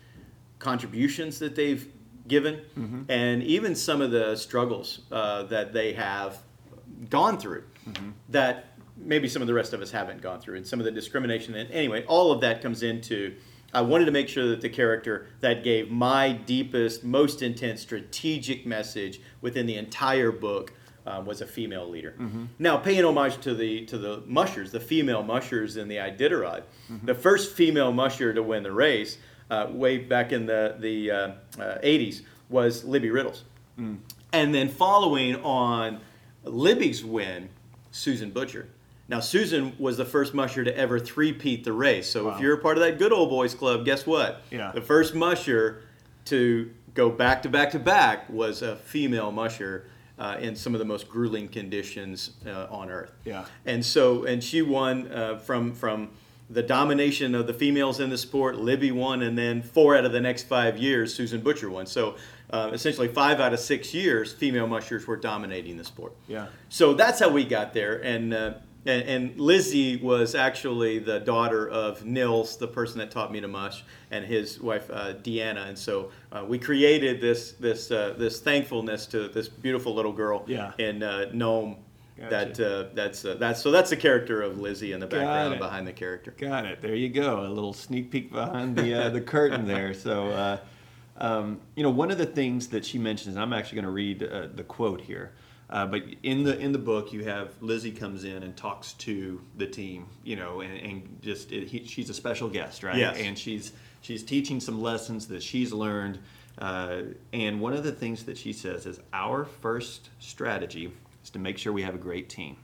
contributions 0.60 1.38
that 1.38 1.56
they've 1.56 1.90
given. 2.28 2.60
And 3.08 3.42
even 3.42 3.74
some 3.74 4.00
of 4.00 4.12
the 4.12 4.36
struggles 4.36 5.00
uh, 5.10 5.42
that 5.44 5.72
they 5.72 5.92
have 5.94 6.38
gone 7.08 7.38
through 7.38 7.64
that 8.28 8.66
maybe 8.96 9.28
some 9.28 9.42
of 9.42 9.48
the 9.48 9.54
rest 9.54 9.72
of 9.72 9.80
us 9.80 9.90
haven't 9.90 10.20
gone 10.20 10.40
through 10.40 10.56
and 10.56 10.66
some 10.66 10.78
of 10.78 10.84
the 10.84 10.90
discrimination. 10.90 11.54
And 11.54 11.70
anyway 11.70 12.04
all 12.04 12.30
of 12.30 12.40
that 12.42 12.62
comes 12.62 12.82
into 12.82 13.34
i 13.72 13.80
wanted 13.80 14.04
to 14.04 14.10
make 14.10 14.28
sure 14.28 14.48
that 14.48 14.60
the 14.60 14.68
character 14.68 15.28
that 15.40 15.64
gave 15.64 15.90
my 15.90 16.32
deepest 16.32 17.04
most 17.04 17.40
intense 17.40 17.80
strategic 17.80 18.66
message 18.66 19.20
within 19.40 19.64
the 19.64 19.76
entire 19.76 20.32
book 20.32 20.72
um, 21.06 21.24
was 21.26 21.40
a 21.40 21.46
female 21.46 21.88
leader. 21.88 22.14
Now, 22.58 22.76
paying 22.76 23.04
homage 23.04 23.38
to 23.42 23.54
the 23.54 23.84
to 23.86 23.98
the 23.98 24.22
mushers, 24.26 24.70
the 24.72 24.80
female 24.80 25.22
mushers 25.22 25.76
in 25.76 25.88
the 25.88 25.96
Iditarod, 25.96 26.62
the 27.04 27.14
first 27.14 27.54
female 27.54 27.92
musher 27.92 28.32
to 28.34 28.42
win 28.42 28.62
the 28.62 28.72
race 28.72 29.18
uh, 29.50 29.66
way 29.70 29.98
back 29.98 30.32
in 30.32 30.46
the 30.46 30.76
the 30.78 31.10
uh, 31.10 31.16
uh, 31.58 31.78
80s 31.82 32.22
was 32.48 32.84
Libby 32.84 33.10
Riddles, 33.10 33.44
and 34.32 34.54
then 34.54 34.68
following 34.68 35.36
on 35.36 36.00
Libby's 36.44 37.04
win, 37.04 37.48
Susan 37.90 38.30
Butcher. 38.30 38.68
Now, 39.08 39.18
Susan 39.18 39.72
was 39.78 39.96
the 39.96 40.04
first 40.04 40.34
musher 40.34 40.62
to 40.62 40.76
ever 40.76 41.00
three-peat 41.00 41.64
the 41.64 41.72
race. 41.72 42.08
So, 42.08 42.26
Wow. 42.28 42.34
if 42.36 42.40
you're 42.40 42.54
a 42.54 42.58
part 42.58 42.76
of 42.76 42.84
that 42.84 42.96
good 42.96 43.12
old 43.12 43.28
boys 43.28 43.54
club, 43.56 43.84
guess 43.84 44.06
what? 44.06 44.42
Yeah. 44.52 44.70
The 44.72 44.80
first 44.80 45.16
musher 45.16 45.82
to 46.26 46.70
go 46.94 47.10
back 47.10 47.42
to 47.42 47.48
back 47.48 47.72
to 47.72 47.80
back 47.80 48.30
was 48.30 48.62
a 48.62 48.76
female 48.76 49.32
musher 49.32 49.86
uh, 50.20 50.36
in 50.38 50.54
some 50.54 50.74
of 50.74 50.78
the 50.78 50.84
most 50.84 51.08
grueling 51.08 51.48
conditions 51.48 52.32
uh, 52.46 52.66
on 52.70 52.90
earth. 52.90 53.12
Yeah. 53.24 53.46
And 53.64 53.84
so, 53.84 54.24
and 54.24 54.44
she 54.44 54.62
won 54.62 55.10
uh, 55.10 55.38
from 55.38 55.72
from 55.72 56.10
the 56.50 56.62
domination 56.62 57.34
of 57.34 57.46
the 57.46 57.54
females 57.54 58.00
in 58.00 58.10
the 58.10 58.18
sport. 58.18 58.56
Libby 58.56 58.90
won, 58.90 59.22
and 59.22 59.38
then 59.38 59.62
four 59.62 59.96
out 59.96 60.04
of 60.04 60.12
the 60.12 60.20
next 60.20 60.42
five 60.44 60.76
years, 60.76 61.14
Susan 61.14 61.40
Butcher 61.40 61.70
won. 61.70 61.86
So, 61.86 62.16
uh, 62.50 62.70
essentially, 62.72 63.06
five 63.08 63.38
out 63.40 63.52
of 63.52 63.60
six 63.60 63.94
years, 63.94 64.32
female 64.32 64.66
mushers 64.66 65.06
were 65.06 65.16
dominating 65.16 65.76
the 65.76 65.84
sport. 65.84 66.12
Yeah. 66.26 66.48
So 66.68 66.94
that's 66.94 67.20
how 67.20 67.28
we 67.28 67.44
got 67.44 67.72
there. 67.72 68.04
And, 68.04 68.34
uh, 68.34 68.54
and, 68.86 69.02
and 69.02 69.40
Lizzie 69.40 69.96
was 69.96 70.34
actually 70.34 70.98
the 70.98 71.20
daughter 71.20 71.68
of 71.68 72.04
Nils, 72.04 72.56
the 72.56 72.68
person 72.68 72.98
that 72.98 73.10
taught 73.10 73.30
me 73.32 73.40
to 73.40 73.48
mush, 73.48 73.84
and 74.10 74.24
his 74.24 74.60
wife 74.60 74.90
uh, 74.90 75.14
Deanna. 75.14 75.68
And 75.68 75.78
so 75.78 76.10
uh, 76.32 76.44
we 76.48 76.58
created 76.58 77.20
this 77.20 77.52
this 77.52 77.90
uh, 77.90 78.14
this 78.18 78.40
thankfulness 78.40 79.06
to 79.06 79.28
this 79.28 79.48
beautiful 79.48 79.94
little 79.94 80.12
girl 80.12 80.44
Yeah. 80.46 80.72
in 80.78 81.02
uh, 81.02 81.30
Nome. 81.32 81.76
That 82.28 82.48
Gotcha. 82.48 82.80
uh, 82.80 82.88
that's 82.92 83.24
uh, 83.24 83.34
that's 83.36 83.62
so 83.62 83.70
that's 83.70 83.88
the 83.88 83.96
character 83.96 84.42
of 84.42 84.58
Lizzie 84.58 84.92
in 84.92 85.00
the 85.00 85.06
background 85.06 85.58
behind 85.58 85.86
the 85.86 85.92
character. 85.92 86.34
Got 86.38 86.66
it. 86.66 86.82
There 86.82 86.94
you 86.94 87.08
go. 87.08 87.46
A 87.46 87.48
little 87.48 87.72
sneak 87.72 88.10
peek 88.10 88.30
behind 88.30 88.76
the 88.76 89.06
uh, 89.06 89.08
the 89.08 89.22
curtain 89.22 89.66
there. 89.66 89.94
So, 89.94 90.28
uh, 90.28 90.58
um, 91.16 91.60
you 91.76 91.82
know, 91.82 91.88
one 91.88 92.10
of 92.10 92.18
the 92.18 92.26
things 92.26 92.68
that 92.68 92.84
she 92.84 92.98
mentions, 92.98 93.36
and 93.36 93.42
I'm 93.42 93.54
actually 93.54 93.76
going 93.76 93.84
to 93.86 93.90
read 93.90 94.22
uh, 94.22 94.48
the 94.54 94.64
quote 94.64 95.00
here. 95.00 95.32
Uh, 95.70 95.86
but 95.86 96.02
in 96.24 96.42
the 96.42 96.58
in 96.58 96.72
the 96.72 96.78
book, 96.78 97.12
you 97.12 97.24
have 97.24 97.50
Lizzie 97.60 97.92
comes 97.92 98.24
in 98.24 98.42
and 98.42 98.56
talks 98.56 98.94
to 98.94 99.40
the 99.56 99.66
team, 99.66 100.06
you 100.24 100.34
know, 100.34 100.60
and, 100.60 100.76
and 100.76 101.18
just 101.22 101.52
it, 101.52 101.68
he, 101.68 101.84
she's 101.84 102.10
a 102.10 102.14
special 102.14 102.48
guest, 102.48 102.82
right? 102.82 102.96
Yes. 102.96 103.16
And 103.18 103.38
she's 103.38 103.72
she's 104.00 104.24
teaching 104.24 104.58
some 104.58 104.80
lessons 104.82 105.28
that 105.28 105.42
she's 105.42 105.72
learned. 105.72 106.18
Uh, 106.58 107.02
and 107.32 107.60
one 107.60 107.72
of 107.72 107.84
the 107.84 107.92
things 107.92 108.24
that 108.24 108.36
she 108.36 108.52
says 108.52 108.84
is 108.84 108.98
our 109.12 109.44
first 109.44 110.10
strategy 110.18 110.92
is 111.22 111.30
to 111.30 111.38
make 111.38 111.56
sure 111.56 111.72
we 111.72 111.82
have 111.82 111.94
a 111.94 111.98
great 111.98 112.28
team. 112.28 112.56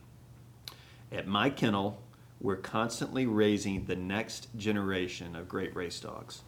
At 1.13 1.29
my 1.29 1.49
kennel, 1.49 2.03
we're 2.41 2.57
constantly 2.57 3.25
raising 3.25 3.85
the 3.85 3.97
next 3.97 4.49
generation 4.57 5.37
of 5.37 5.49
great 5.49 5.75
race 5.77 6.01
dogs. 6.01 6.43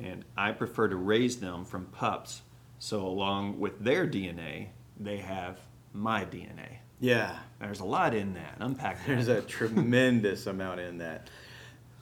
And 0.00 0.24
I 0.36 0.52
prefer 0.52 0.88
to 0.88 0.96
raise 0.96 1.40
them 1.40 1.64
from 1.64 1.86
pups, 1.86 2.42
so 2.78 3.00
along 3.00 3.58
with 3.58 3.82
their 3.82 4.06
DNA, 4.06 4.68
they 5.00 5.16
have 5.18 5.58
my 5.92 6.24
DNA. 6.24 6.78
Yeah, 7.00 7.36
There's 7.60 7.80
a 7.80 7.84
lot 7.84 8.14
in 8.14 8.34
that. 8.34 8.56
Unpack 8.58 8.98
that. 8.98 9.06
There's 9.06 9.28
a 9.28 9.40
tremendous 9.42 10.46
amount 10.48 10.80
in 10.80 10.98
that. 10.98 11.28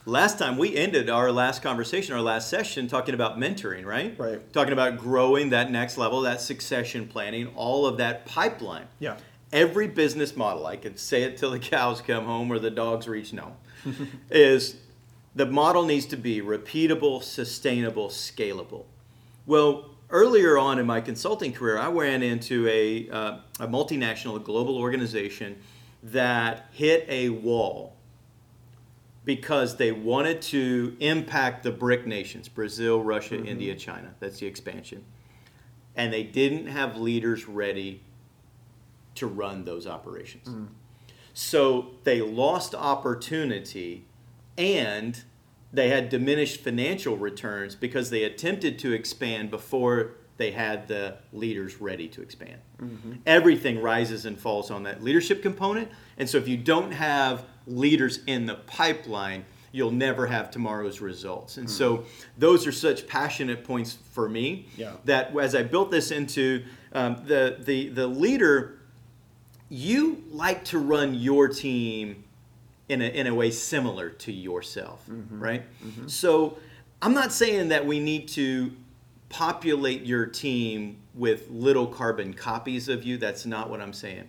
Last 0.07 0.39
time 0.39 0.57
we 0.57 0.77
ended 0.77 1.11
our 1.11 1.33
last 1.33 1.63
conversation, 1.63 2.15
our 2.15 2.21
last 2.23 2.49
session, 2.49 2.87
talking 2.87 3.13
about 3.15 3.39
mentoring, 3.39 3.85
right? 3.85 4.15
Right. 4.17 4.53
Talking 4.53 4.73
about 4.73 4.99
growing 4.99 5.51
that 5.51 5.71
next 5.71 5.99
level, 5.99 6.21
that 6.23 6.41
succession 6.41 7.09
planning, 7.09 7.49
all 7.57 7.87
of 7.87 7.99
that 7.99 8.25
pipeline. 8.25 8.87
Yeah. 9.01 9.17
Every 9.53 9.89
business 9.89 10.37
model, 10.37 10.67
I 10.67 10.77
could 10.77 10.99
say 10.99 11.25
it 11.25 11.37
till 11.37 11.51
the 11.51 11.59
cows 11.59 12.01
come 12.01 12.25
home 12.25 12.51
or 12.53 12.59
the 12.59 12.71
dogs 12.71 13.09
reach 13.09 13.33
Nome, 13.33 13.55
is 14.31 14.77
the 15.35 15.47
model 15.47 15.85
needs 15.85 16.07
to 16.07 16.17
be 16.17 16.41
repeatable, 16.41 17.23
sustainable, 17.23 18.09
scalable. 18.09 18.85
Well, 19.45 19.91
earlier 20.11 20.59
on 20.59 20.79
in 20.79 20.87
my 20.87 21.01
consulting 21.01 21.53
career, 21.53 21.79
I 21.79 21.91
ran 21.91 22.23
into 22.23 22.67
a, 22.69 23.09
uh, 23.11 23.39
a 23.61 23.69
multinational, 23.69 24.43
global 24.43 24.79
organization 24.79 25.57
that 26.03 26.69
hit 26.73 27.07
a 27.09 27.31
wall 27.31 27.97
because 29.25 29.77
they 29.77 29.91
wanted 29.91 30.41
to 30.41 30.97
impact 31.01 31.65
the 31.65 31.73
BRIC 31.73 32.07
nations 32.07 32.49
Brazil, 32.49 33.03
Russia, 33.03 33.43
India, 33.43 33.75
China. 33.75 34.15
That's 34.21 34.39
the 34.39 34.47
expansion. 34.47 35.05
And 35.97 36.13
they 36.13 36.23
didn't 36.23 36.69
have 36.69 36.97
leaders 36.97 37.49
ready 37.49 38.03
to 39.17 39.27
run 39.27 39.65
those 39.65 39.87
operations. 39.87 40.47
So 41.35 41.91
they 42.05 42.21
lost 42.21 42.75
opportunity 42.75 44.05
and 44.57 45.23
they 45.77 45.91
had 45.91 46.09
diminished 46.09 46.63
financial 46.63 47.17
returns 47.19 47.75
because 47.75 48.09
they 48.09 48.25
attempted 48.25 48.79
to 48.79 48.93
expand 48.93 49.51
before 49.51 50.13
they 50.39 50.51
had 50.51 50.89
the 50.89 51.17
leaders 51.33 51.81
ready 51.81 52.09
to 52.09 52.23
expand. 52.23 52.57
Everything 53.27 53.81
rises 53.81 54.25
and 54.25 54.39
falls 54.39 54.71
on 54.71 54.83
that 54.85 55.03
leadership 55.03 55.43
component. 55.43 55.89
And 56.19 56.29
so 56.29 56.39
if 56.39 56.49
you 56.49 56.57
don't 56.57 56.93
have 56.93 57.45
leaders 57.67 58.21
in 58.27 58.47
the 58.47 58.55
pipeline, 58.55 59.45
you'll 59.73 59.91
never 59.91 60.27
have 60.27 60.51
tomorrow's 60.51 61.01
results. 61.03 61.59
And 61.59 61.71
so 61.71 62.05
those 62.39 62.67
are 62.67 62.73
such 62.73 63.07
passionate 63.07 63.63
points 63.65 63.99
for 64.13 64.29
me 64.29 64.69
Yeah. 64.79 64.93
that 65.05 65.37
as 65.37 65.55
I 65.55 65.63
built 65.63 65.91
this 65.91 66.11
into 66.11 66.65
um, 66.95 67.23
the, 67.27 67.57
the, 67.61 67.89
the 67.91 68.07
leader, 68.07 68.79
you 69.69 70.23
like 70.31 70.65
to 70.67 70.79
run 70.79 71.15
your 71.15 71.49
team 71.49 72.25
in 72.89 73.03
a, 73.03 73.07
in 73.07 73.27
a 73.27 73.35
way 73.35 73.51
similar 73.51 74.11
to 74.11 74.33
yourself, 74.33 75.07
mm-hmm. 75.09 75.43
right? 75.43 75.63
Mm-hmm. 75.85 76.09
So 76.09 76.59
I'm 77.03 77.15
not 77.15 77.33
saying 77.33 77.69
that 77.69 77.85
we 77.85 78.01
need 78.01 78.29
to 78.29 78.73
populate 79.29 80.03
your 80.03 80.27
team 80.27 80.99
with 81.15 81.49
little 81.51 81.87
carbon 81.87 82.33
copies 82.33 82.89
of 82.89 83.05
you. 83.05 83.17
That's 83.17 83.45
not 83.45 83.71
what 83.71 83.81
I'm 83.81 83.93
saying. 83.93 84.29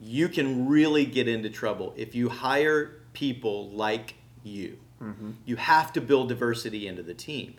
You 0.00 0.28
can 0.28 0.68
really 0.68 1.06
get 1.06 1.28
into 1.28 1.48
trouble 1.48 1.94
if 1.96 2.14
you 2.14 2.28
hire 2.28 2.96
people 3.12 3.70
like 3.70 4.14
you. 4.42 4.78
Mm-hmm. 5.02 5.30
You 5.46 5.56
have 5.56 5.92
to 5.94 6.00
build 6.00 6.28
diversity 6.28 6.86
into 6.86 7.02
the 7.02 7.14
team. 7.14 7.54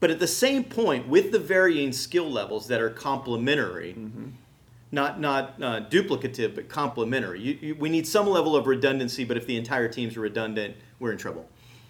But 0.00 0.10
at 0.10 0.20
the 0.20 0.26
same 0.26 0.64
point, 0.64 1.08
with 1.08 1.32
the 1.32 1.38
varying 1.38 1.92
skill 1.92 2.30
levels 2.30 2.68
that 2.68 2.80
are 2.80 2.90
complementary, 2.90 3.94
not 4.94 5.20
not 5.20 5.54
uh, 5.60 5.80
duplicative, 5.90 6.54
but 6.54 6.68
complementary. 6.68 7.40
You, 7.40 7.58
you, 7.60 7.74
we 7.74 7.88
need 7.90 8.06
some 8.06 8.26
level 8.26 8.56
of 8.56 8.66
redundancy, 8.66 9.24
but 9.24 9.36
if 9.36 9.46
the 9.46 9.56
entire 9.56 9.88
team's 9.88 10.16
redundant, 10.16 10.76
we're 11.00 11.12
in 11.12 11.18
trouble. 11.18 11.46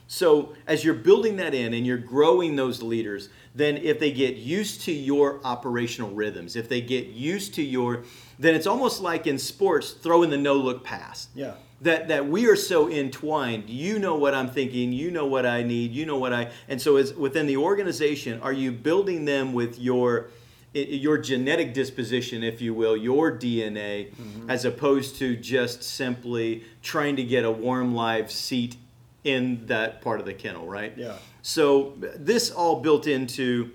So 0.06 0.54
as 0.66 0.84
you're 0.84 0.94
building 0.94 1.36
that 1.36 1.54
in 1.54 1.72
and 1.74 1.86
you're 1.86 1.96
growing 1.96 2.56
those 2.56 2.82
leaders, 2.82 3.30
then 3.54 3.76
if 3.78 3.98
they 3.98 4.12
get 4.12 4.36
used 4.36 4.82
to 4.82 4.92
your 4.92 5.40
operational 5.44 6.10
rhythms, 6.10 6.56
if 6.56 6.68
they 6.68 6.80
get 6.82 7.06
used 7.06 7.54
to 7.54 7.62
your, 7.62 8.04
then 8.38 8.54
it's 8.54 8.66
almost 8.66 9.00
like 9.00 9.26
in 9.26 9.38
sports 9.38 9.92
throwing 9.92 10.28
the 10.30 10.36
no 10.36 10.54
look 10.54 10.84
pass 10.84 11.28
Yeah. 11.34 11.54
that 11.80 12.08
that 12.08 12.26
we 12.26 12.46
are 12.46 12.56
so 12.56 12.90
entwined 12.90 13.68
you 13.70 13.98
know 13.98 14.16
what 14.16 14.34
i'm 14.34 14.48
thinking 14.50 14.92
you 14.92 15.10
know 15.10 15.26
what 15.26 15.46
i 15.46 15.62
need 15.62 15.92
you 15.92 16.04
know 16.06 16.18
what 16.18 16.32
i 16.32 16.50
and 16.68 16.80
so 16.80 16.96
as 16.96 17.14
within 17.14 17.46
the 17.46 17.56
organization 17.56 18.40
are 18.40 18.52
you 18.52 18.72
building 18.72 19.24
them 19.24 19.52
with 19.52 19.78
your 19.78 20.30
your 20.74 21.18
genetic 21.18 21.72
disposition 21.72 22.42
if 22.42 22.60
you 22.60 22.74
will 22.74 22.96
your 22.96 23.30
dna 23.30 24.10
mm-hmm. 24.10 24.50
as 24.50 24.64
opposed 24.64 25.16
to 25.16 25.36
just 25.36 25.82
simply 25.82 26.64
trying 26.82 27.16
to 27.16 27.22
get 27.22 27.44
a 27.44 27.50
warm 27.50 27.94
live 27.94 28.30
seat 28.30 28.76
in 29.22 29.64
that 29.66 30.02
part 30.02 30.20
of 30.20 30.26
the 30.26 30.34
kennel 30.34 30.66
right 30.66 30.92
Yeah. 30.96 31.16
so 31.42 31.94
this 31.98 32.50
all 32.50 32.80
built 32.80 33.06
into 33.06 33.70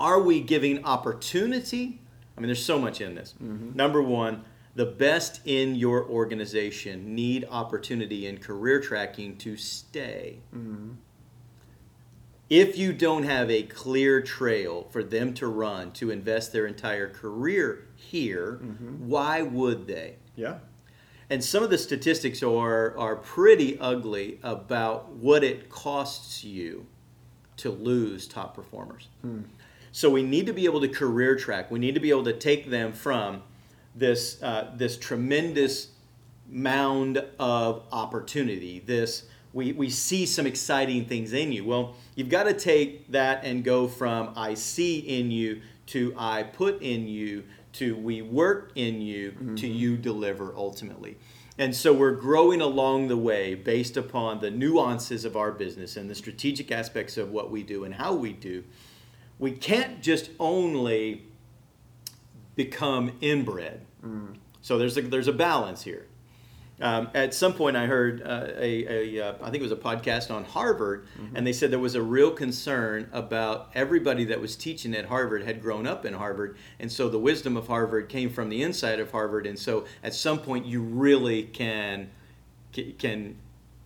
are 0.00 0.20
we 0.20 0.40
giving 0.40 0.84
opportunity? 0.84 2.00
I 2.36 2.40
mean, 2.40 2.48
there's 2.48 2.64
so 2.64 2.78
much 2.78 3.02
in 3.02 3.14
this. 3.14 3.34
Mm-hmm. 3.34 3.76
Number 3.76 4.00
one, 4.00 4.44
the 4.74 4.86
best 4.86 5.40
in 5.44 5.74
your 5.74 6.06
organization 6.06 7.14
need 7.14 7.46
opportunity 7.50 8.26
in 8.26 8.38
career 8.38 8.80
tracking 8.80 9.36
to 9.38 9.56
stay. 9.58 10.38
Mm-hmm. 10.56 10.92
If 12.50 12.76
you 12.76 12.92
don't 12.92 13.22
have 13.22 13.48
a 13.48 13.62
clear 13.62 14.20
trail 14.20 14.88
for 14.90 15.04
them 15.04 15.32
to 15.34 15.46
run 15.46 15.92
to 15.92 16.10
invest 16.10 16.52
their 16.52 16.66
entire 16.66 17.08
career 17.08 17.86
here, 17.94 18.56
why 18.98 19.42
would 19.42 19.86
they? 19.86 20.16
Yeah. 20.34 20.58
And 21.30 21.44
some 21.44 21.62
of 21.62 21.70
the 21.70 21.78
statistics 21.78 22.42
are, 22.42 22.98
are 22.98 23.14
pretty 23.14 23.78
ugly 23.78 24.40
about 24.42 25.10
what 25.10 25.44
it 25.44 25.70
costs 25.70 26.42
you 26.42 26.86
to 27.58 27.70
lose 27.70 28.26
top 28.26 28.56
performers. 28.56 29.06
So 29.92 30.10
we 30.10 30.24
need 30.24 30.46
to 30.46 30.52
be 30.52 30.64
able 30.64 30.80
to 30.80 30.88
career 30.88 31.36
track. 31.36 31.70
We 31.70 31.78
need 31.78 31.94
to 31.94 32.00
be 32.00 32.10
able 32.10 32.24
to 32.24 32.32
take 32.32 32.68
them 32.68 32.92
from 32.92 33.42
this, 33.94 34.42
uh, 34.42 34.72
this 34.74 34.96
tremendous 34.96 35.90
mound 36.48 37.24
of 37.38 37.84
opportunity, 37.92 38.80
this 38.80 39.26
we, 39.52 39.72
we 39.72 39.90
see 39.90 40.26
some 40.26 40.46
exciting 40.46 41.06
things 41.06 41.32
in 41.32 41.52
you. 41.52 41.64
Well, 41.64 41.94
you've 42.14 42.28
got 42.28 42.44
to 42.44 42.54
take 42.54 43.10
that 43.10 43.44
and 43.44 43.64
go 43.64 43.88
from 43.88 44.32
I 44.36 44.54
see 44.54 44.98
in 44.98 45.30
you 45.30 45.62
to 45.86 46.14
I 46.16 46.44
put 46.44 46.82
in 46.82 47.08
you 47.08 47.44
to 47.72 47.96
we 47.96 48.22
work 48.22 48.72
in 48.74 49.00
you 49.00 49.32
to 49.32 49.36
mm-hmm. 49.36 49.64
you 49.64 49.96
deliver 49.96 50.54
ultimately. 50.56 51.16
And 51.58 51.74
so 51.74 51.92
we're 51.92 52.12
growing 52.12 52.60
along 52.60 53.08
the 53.08 53.16
way 53.16 53.54
based 53.54 53.96
upon 53.96 54.40
the 54.40 54.50
nuances 54.50 55.24
of 55.24 55.36
our 55.36 55.52
business 55.52 55.96
and 55.96 56.08
the 56.08 56.14
strategic 56.14 56.72
aspects 56.72 57.16
of 57.16 57.30
what 57.30 57.50
we 57.50 57.62
do 57.62 57.84
and 57.84 57.94
how 57.94 58.14
we 58.14 58.32
do. 58.32 58.64
We 59.38 59.52
can't 59.52 60.00
just 60.00 60.30
only 60.38 61.24
become 62.56 63.12
inbred. 63.20 63.84
Mm-hmm. 64.04 64.34
So 64.62 64.78
there's 64.78 64.96
a, 64.96 65.02
there's 65.02 65.28
a 65.28 65.32
balance 65.32 65.82
here. 65.82 66.06
Um, 66.80 67.10
at 67.14 67.34
some 67.34 67.52
point, 67.52 67.76
I 67.76 67.86
heard 67.86 68.22
uh, 68.22 68.46
a, 68.56 69.18
a 69.18 69.28
uh, 69.28 69.34
I 69.42 69.50
think 69.50 69.56
it 69.56 69.62
was 69.62 69.72
a 69.72 69.76
podcast 69.76 70.30
on 70.30 70.44
Harvard, 70.44 71.06
and 71.34 71.46
they 71.46 71.52
said 71.52 71.70
there 71.70 71.78
was 71.78 71.94
a 71.94 72.02
real 72.02 72.30
concern 72.30 73.08
about 73.12 73.70
everybody 73.74 74.24
that 74.24 74.40
was 74.40 74.56
teaching 74.56 74.94
at 74.94 75.06
Harvard 75.06 75.42
had 75.42 75.60
grown 75.60 75.86
up 75.86 76.06
in 76.06 76.14
Harvard, 76.14 76.56
and 76.78 76.90
so 76.90 77.08
the 77.08 77.18
wisdom 77.18 77.56
of 77.56 77.66
Harvard 77.66 78.08
came 78.08 78.30
from 78.30 78.48
the 78.48 78.62
inside 78.62 78.98
of 78.98 79.10
Harvard, 79.10 79.46
and 79.46 79.58
so 79.58 79.84
at 80.02 80.14
some 80.14 80.38
point 80.38 80.64
you 80.64 80.80
really 80.80 81.42
can 81.42 82.10
can 82.98 83.36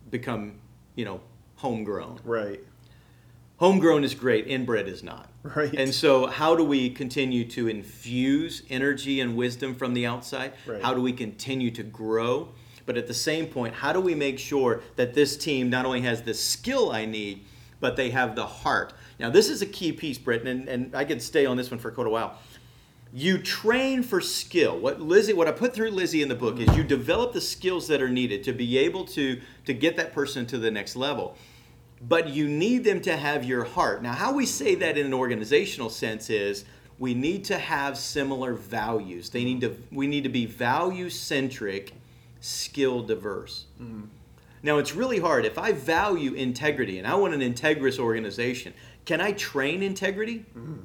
become 0.09 0.59
you 0.95 1.05
know 1.05 1.19
homegrown. 1.57 2.19
Right. 2.23 2.61
Homegrown 3.57 4.03
is 4.03 4.13
great, 4.13 4.47
inbred 4.47 4.87
is 4.87 5.01
not. 5.01 5.29
Right. 5.43 5.73
And 5.73 5.93
so, 5.93 6.27
how 6.27 6.55
do 6.55 6.63
we 6.63 6.89
continue 6.89 7.45
to 7.49 7.67
infuse 7.67 8.63
energy 8.69 9.21
and 9.21 9.35
wisdom 9.37 9.75
from 9.75 9.93
the 9.93 10.05
outside? 10.05 10.53
Right. 10.65 10.81
How 10.81 10.93
do 10.93 11.01
we 11.01 11.13
continue 11.13 11.71
to 11.71 11.83
grow? 11.83 12.49
But 12.85 12.97
at 12.97 13.07
the 13.07 13.13
same 13.13 13.47
point, 13.47 13.73
how 13.73 13.93
do 13.93 13.99
we 13.99 14.15
make 14.15 14.37
sure 14.39 14.81
that 14.95 15.13
this 15.13 15.37
team 15.37 15.69
not 15.69 15.85
only 15.85 16.01
has 16.01 16.21
the 16.21 16.33
skill 16.33 16.91
I 16.91 17.05
need, 17.05 17.45
but 17.79 17.95
they 17.95 18.11
have 18.11 18.35
the 18.35 18.45
heart? 18.45 18.93
Now, 19.19 19.29
this 19.29 19.49
is 19.49 19.61
a 19.61 19.65
key 19.65 19.91
piece, 19.91 20.17
Britton, 20.17 20.47
and, 20.47 20.67
and 20.67 20.95
I 20.95 21.05
could 21.05 21.21
stay 21.21 21.45
on 21.45 21.57
this 21.57 21.71
one 21.71 21.79
for 21.79 21.91
quite 21.91 22.07
a 22.07 22.09
while. 22.09 22.37
You 23.13 23.37
train 23.37 24.03
for 24.03 24.19
skill. 24.19 24.77
What 24.77 24.99
Lizzie, 25.01 25.33
what 25.33 25.47
I 25.47 25.51
put 25.51 25.73
through 25.73 25.91
Lizzie 25.91 26.21
in 26.21 26.27
the 26.27 26.35
book 26.35 26.59
is 26.59 26.75
you 26.75 26.83
develop 26.83 27.33
the 27.33 27.41
skills 27.41 27.87
that 27.87 28.01
are 28.01 28.09
needed 28.09 28.43
to 28.43 28.53
be 28.53 28.77
able 28.77 29.05
to 29.05 29.39
to 29.65 29.73
get 29.73 29.95
that 29.97 30.13
person 30.13 30.45
to 30.47 30.57
the 30.57 30.69
next 30.69 30.95
level 30.95 31.37
but 32.01 32.29
you 32.29 32.47
need 32.47 32.83
them 32.83 33.01
to 33.01 33.15
have 33.15 33.43
your 33.43 33.63
heart. 33.63 34.03
Now, 34.03 34.13
how 34.13 34.33
we 34.33 34.45
say 34.45 34.75
that 34.75 34.97
in 34.97 35.05
an 35.07 35.13
organizational 35.13 35.89
sense 35.89 36.29
is 36.29 36.65
we 36.99 37.13
need 37.13 37.45
to 37.45 37.57
have 37.57 37.97
similar 37.97 38.53
values. 38.53 39.29
They 39.29 39.43
need 39.43 39.61
to 39.61 39.75
we 39.91 40.07
need 40.07 40.23
to 40.23 40.29
be 40.29 40.45
value 40.45 41.09
centric, 41.09 41.93
skill 42.45 43.01
diverse. 43.01 43.65
Mm-hmm. 43.81 44.05
Now, 44.63 44.77
it's 44.77 44.95
really 44.95 45.19
hard 45.19 45.45
if 45.45 45.57
I 45.57 45.73
value 45.73 46.33
integrity 46.33 46.97
and 46.97 47.07
I 47.07 47.15
want 47.15 47.33
an 47.33 47.41
integrous 47.41 47.99
organization. 47.99 48.73
Can 49.05 49.21
I 49.21 49.33
train 49.33 49.83
integrity? 49.83 50.45
Mm-hmm. 50.57 50.81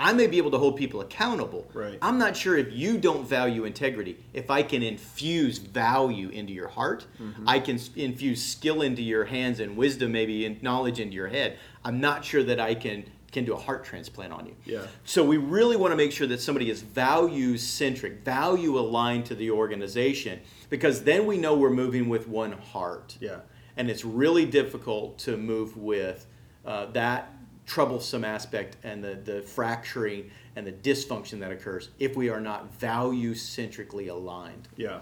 I 0.00 0.12
may 0.12 0.28
be 0.28 0.38
able 0.38 0.52
to 0.52 0.58
hold 0.58 0.76
people 0.76 1.00
accountable. 1.00 1.68
Right. 1.74 1.98
I'm 2.00 2.18
not 2.18 2.36
sure 2.36 2.56
if 2.56 2.72
you 2.72 2.98
don't 2.98 3.26
value 3.26 3.64
integrity, 3.64 4.16
if 4.32 4.48
I 4.48 4.62
can 4.62 4.82
infuse 4.84 5.58
value 5.58 6.28
into 6.28 6.52
your 6.52 6.68
heart, 6.68 7.06
mm-hmm. 7.20 7.48
I 7.48 7.58
can 7.58 7.80
infuse 7.96 8.44
skill 8.44 8.82
into 8.82 9.02
your 9.02 9.24
hands 9.24 9.58
and 9.58 9.76
wisdom, 9.76 10.12
maybe 10.12 10.46
and 10.46 10.62
knowledge 10.62 11.00
into 11.00 11.14
your 11.14 11.26
head. 11.26 11.58
I'm 11.84 12.00
not 12.00 12.24
sure 12.24 12.44
that 12.44 12.60
I 12.60 12.76
can 12.76 13.10
can 13.30 13.44
do 13.44 13.52
a 13.52 13.58
heart 13.58 13.84
transplant 13.84 14.32
on 14.32 14.46
you. 14.46 14.56
Yeah. 14.64 14.86
So 15.04 15.24
we 15.24 15.36
really 15.36 15.76
want 15.76 15.92
to 15.92 15.96
make 15.96 16.12
sure 16.12 16.26
that 16.26 16.40
somebody 16.40 16.70
is 16.70 16.80
value 16.82 17.58
centric, 17.58 18.24
value 18.24 18.78
aligned 18.78 19.26
to 19.26 19.34
the 19.34 19.50
organization, 19.50 20.40
because 20.70 21.04
then 21.04 21.26
we 21.26 21.36
know 21.36 21.54
we're 21.54 21.70
moving 21.70 22.08
with 22.08 22.26
one 22.26 22.52
heart. 22.52 23.16
Yeah. 23.20 23.40
And 23.76 23.90
it's 23.90 24.04
really 24.04 24.46
difficult 24.46 25.18
to 25.20 25.36
move 25.36 25.76
with 25.76 26.26
uh, 26.64 26.86
that 26.86 27.32
troublesome 27.66 28.24
aspect 28.24 28.76
and 28.82 29.04
the, 29.04 29.14
the 29.14 29.42
fracturing 29.42 30.30
and 30.56 30.66
the 30.66 30.72
dysfunction 30.72 31.38
that 31.40 31.52
occurs 31.52 31.90
if 31.98 32.16
we 32.16 32.30
are 32.30 32.40
not 32.40 32.72
value 32.80 33.34
centrically 33.34 34.08
aligned. 34.08 34.68
Yeah. 34.76 35.00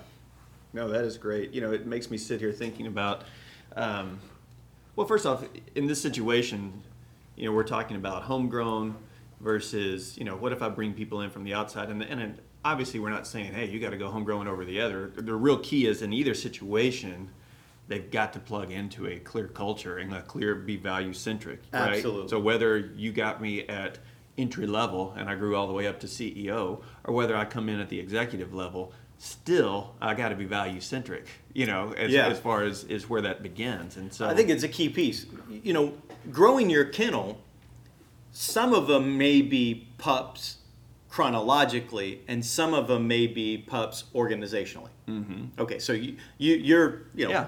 No, 0.72 0.88
that 0.88 1.04
is 1.04 1.16
great. 1.16 1.52
You 1.52 1.60
know, 1.60 1.72
it 1.72 1.86
makes 1.86 2.10
me 2.10 2.18
sit 2.18 2.40
here 2.40 2.52
thinking 2.52 2.88
about, 2.88 3.22
um, 3.76 4.18
well, 4.96 5.06
first 5.06 5.24
off, 5.24 5.44
in 5.74 5.86
this 5.86 6.02
situation, 6.02 6.82
you 7.36 7.44
know, 7.44 7.52
we're 7.52 7.64
talking 7.64 7.96
about 7.96 8.22
homegrown 8.22 8.96
versus, 9.40 10.16
you 10.16 10.24
know, 10.24 10.36
what 10.36 10.52
if 10.52 10.62
I 10.62 10.68
bring 10.68 10.94
people 10.94 11.20
in 11.20 11.30
from 11.30 11.44
the 11.44 11.54
outside? 11.54 11.90
And, 11.90 12.02
and 12.02 12.38
obviously, 12.64 12.98
we're 12.98 13.10
not 13.10 13.26
saying, 13.26 13.52
hey, 13.52 13.66
you 13.66 13.78
got 13.78 13.90
to 13.90 13.98
go 13.98 14.08
homegrown 14.08 14.48
over 14.48 14.64
the 14.64 14.80
other. 14.80 15.12
The 15.14 15.34
real 15.34 15.58
key 15.58 15.86
is 15.86 16.02
in 16.02 16.12
either 16.12 16.34
situation, 16.34 17.30
they've 17.88 18.10
got 18.10 18.32
to 18.32 18.40
plug 18.40 18.70
into 18.72 19.06
a 19.06 19.18
clear 19.18 19.48
culture 19.48 19.98
and 19.98 20.14
a 20.14 20.22
clear 20.22 20.54
be 20.54 20.76
value 20.76 21.12
centric. 21.12 21.60
Right? 21.72 21.94
Absolutely. 21.94 22.28
So 22.28 22.40
whether 22.40 22.78
you 22.78 23.12
got 23.12 23.40
me 23.40 23.66
at 23.68 23.98
entry 24.38 24.66
level 24.66 25.14
and 25.16 25.28
I 25.28 25.34
grew 25.34 25.56
all 25.56 25.66
the 25.66 25.72
way 25.72 25.86
up 25.86 26.00
to 26.00 26.06
CEO, 26.06 26.82
or 27.04 27.14
whether 27.14 27.36
I 27.36 27.44
come 27.44 27.68
in 27.68 27.80
at 27.80 27.88
the 27.88 27.98
executive 27.98 28.52
level, 28.54 28.92
still 29.18 29.94
I 30.00 30.14
got 30.14 30.28
to 30.28 30.36
be 30.36 30.44
value 30.44 30.80
centric. 30.80 31.26
You 31.54 31.66
know, 31.66 31.92
as, 31.96 32.12
Yeah. 32.12 32.28
as 32.28 32.38
far 32.38 32.62
as 32.62 32.84
is 32.84 33.08
where 33.08 33.22
that 33.22 33.42
begins. 33.42 33.96
And 33.96 34.12
so 34.12 34.28
I 34.28 34.34
think 34.34 34.50
it's 34.50 34.62
a 34.62 34.68
key 34.68 34.88
piece. 34.88 35.26
You 35.50 35.72
know, 35.72 35.92
growing 36.30 36.68
your 36.70 36.84
kennel 36.84 37.40
some 38.38 38.74
of 38.74 38.86
them 38.86 39.16
may 39.16 39.40
be 39.40 39.88
pups 39.96 40.58
chronologically, 41.08 42.20
and 42.28 42.44
some 42.44 42.74
of 42.74 42.86
them 42.86 43.08
may 43.08 43.26
be 43.26 43.56
pups 43.56 44.04
organizationally. 44.14 44.90
Mm-hmm. 45.08 45.58
Okay, 45.58 45.78
so 45.78 45.94
you, 45.94 46.16
you 46.36 46.54
you're 46.56 47.02
you 47.14 47.24
know. 47.24 47.30
Yeah. 47.30 47.46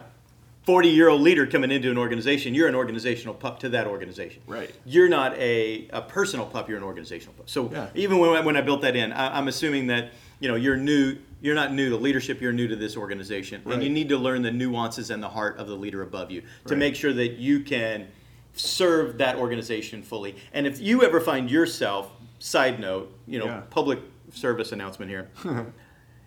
40 0.68 0.90
year 0.90 1.08
old 1.08 1.22
leader 1.22 1.46
coming 1.46 1.70
into 1.70 1.90
an 1.90 1.96
organization, 1.96 2.52
you're 2.54 2.68
an 2.68 2.74
organizational 2.74 3.32
pup 3.32 3.58
to 3.60 3.70
that 3.70 3.86
organization. 3.86 4.42
Right. 4.46 4.70
You're 4.84 5.08
not 5.08 5.34
a, 5.38 5.88
a 5.94 6.02
personal 6.02 6.44
pup, 6.44 6.68
you're 6.68 6.76
an 6.76 6.84
organizational 6.84 7.32
pup. 7.32 7.48
So 7.48 7.70
Yeah. 7.72 7.88
even 7.94 8.18
when 8.18 8.28
I, 8.36 8.40
when 8.42 8.54
I 8.54 8.60
built 8.60 8.82
that 8.82 8.94
in, 8.94 9.10
I, 9.10 9.38
I'm 9.38 9.48
assuming 9.48 9.86
that 9.86 10.10
you 10.40 10.46
know 10.50 10.56
you're 10.56 10.76
new, 10.76 11.16
you're 11.40 11.54
not 11.54 11.72
new 11.72 11.88
to 11.88 11.96
leadership, 11.96 12.42
you're 12.42 12.52
new 12.52 12.68
to 12.68 12.76
this 12.76 12.98
organization, 12.98 13.62
and 13.64 13.82
you 13.82 13.88
need 13.88 14.10
to 14.10 14.18
learn 14.18 14.42
the 14.42 14.50
nuances 14.50 15.08
and 15.08 15.22
the 15.22 15.30
heart 15.30 15.56
of 15.56 15.68
the 15.68 15.74
leader 15.74 16.02
above 16.02 16.30
you 16.30 16.42
to 16.42 16.74
Right. 16.74 16.78
make 16.78 16.94
sure 16.96 17.14
that 17.14 17.38
you 17.38 17.60
can 17.60 18.06
serve 18.52 19.16
that 19.16 19.36
organization 19.36 20.02
fully. 20.02 20.36
And 20.52 20.66
if 20.66 20.78
you 20.82 21.02
ever 21.02 21.18
find 21.18 21.50
yourself, 21.50 22.10
side 22.40 22.78
note, 22.78 23.10
you 23.26 23.38
know, 23.38 23.46
Yeah. 23.46 23.62
public 23.70 24.00
service 24.34 24.70
announcement 24.72 25.10
here. 25.10 25.30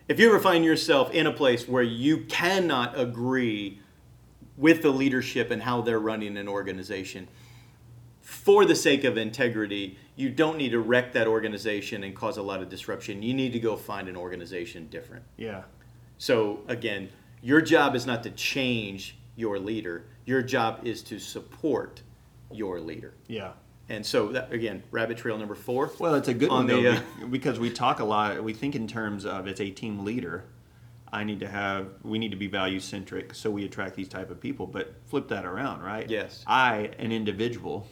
if 0.08 0.20
you 0.20 0.30
ever 0.30 0.40
find 0.40 0.66
yourself 0.66 1.12
in 1.12 1.28
a 1.28 1.32
place 1.32 1.68
where 1.68 1.84
you 1.84 2.26
cannot 2.26 3.00
agree 3.00 3.78
with 4.62 4.82
the 4.84 4.92
leadership 4.92 5.52
and 5.52 5.64
how 5.64 5.82
they're 5.82 6.00
running 6.00 6.38
an 6.38 6.48
organization, 6.48 7.28
for 8.22 8.64
the 8.64 8.76
sake 8.76 9.04
of 9.04 9.18
integrity, 9.18 9.98
you 10.16 10.30
don't 10.30 10.58
need 10.58 10.70
to 10.70 10.80
wreck 10.80 11.12
that 11.14 11.28
organization 11.28 12.04
and 12.04 12.16
cause 12.16 12.38
a 12.38 12.42
lot 12.42 12.62
of 12.62 12.70
disruption. 12.70 13.24
You 13.24 13.34
need 13.34 13.52
to 13.54 13.60
go 13.60 13.76
find 13.76 14.08
an 14.08 14.16
organization 14.16 14.88
different. 14.90 15.26
Yeah. 15.36 15.64
So 16.18 16.60
again, 16.68 17.10
your 17.42 17.60
job 17.60 17.96
is 17.96 18.06
not 18.06 18.22
to 18.24 18.30
change 18.30 19.18
your 19.36 19.58
leader. 19.58 20.06
Your 20.26 20.44
job 20.44 20.82
is 20.84 21.02
to 21.04 21.18
support 21.18 22.04
your 22.52 22.80
leader. 22.80 23.16
Yeah. 23.28 23.54
And 23.90 24.06
so 24.06 24.28
that, 24.28 24.54
again, 24.54 24.84
rabbit 24.92 25.18
trail 25.18 25.38
number 25.38 25.56
four. 25.56 25.92
Well, 26.00 26.16
it's 26.16 26.28
a 26.28 26.34
good 26.34 26.50
On 26.50 26.58
one 26.58 26.68
though, 26.68 26.82
the, 26.82 26.98
uh, 26.98 27.28
because 27.30 27.60
we 27.60 27.72
talk 27.72 28.00
a 28.00 28.06
lot. 28.06 28.42
We 28.44 28.54
think 28.54 28.76
in 28.76 28.88
terms 28.88 29.26
of 29.26 29.48
it's 29.48 29.60
a 29.60 29.72
team 29.72 30.06
leader. 30.06 30.46
I 31.14 31.24
need 31.24 31.40
to 31.42 31.48
have. 31.48 31.88
We 32.04 32.18
need 32.20 32.32
to 32.32 32.38
be 32.38 32.48
value 32.48 32.80
centric, 32.80 33.34
so 33.36 33.52
we 33.52 33.66
attract 33.66 33.96
these 33.96 34.08
type 34.08 34.30
of 34.32 34.40
people. 34.40 34.66
But 34.68 34.94
flip 35.08 35.28
that 35.30 35.46
around, 35.46 35.82
right? 35.82 36.10
Yes. 36.10 36.44
I, 36.48 36.92
an 37.00 37.12
individual, 37.12 37.86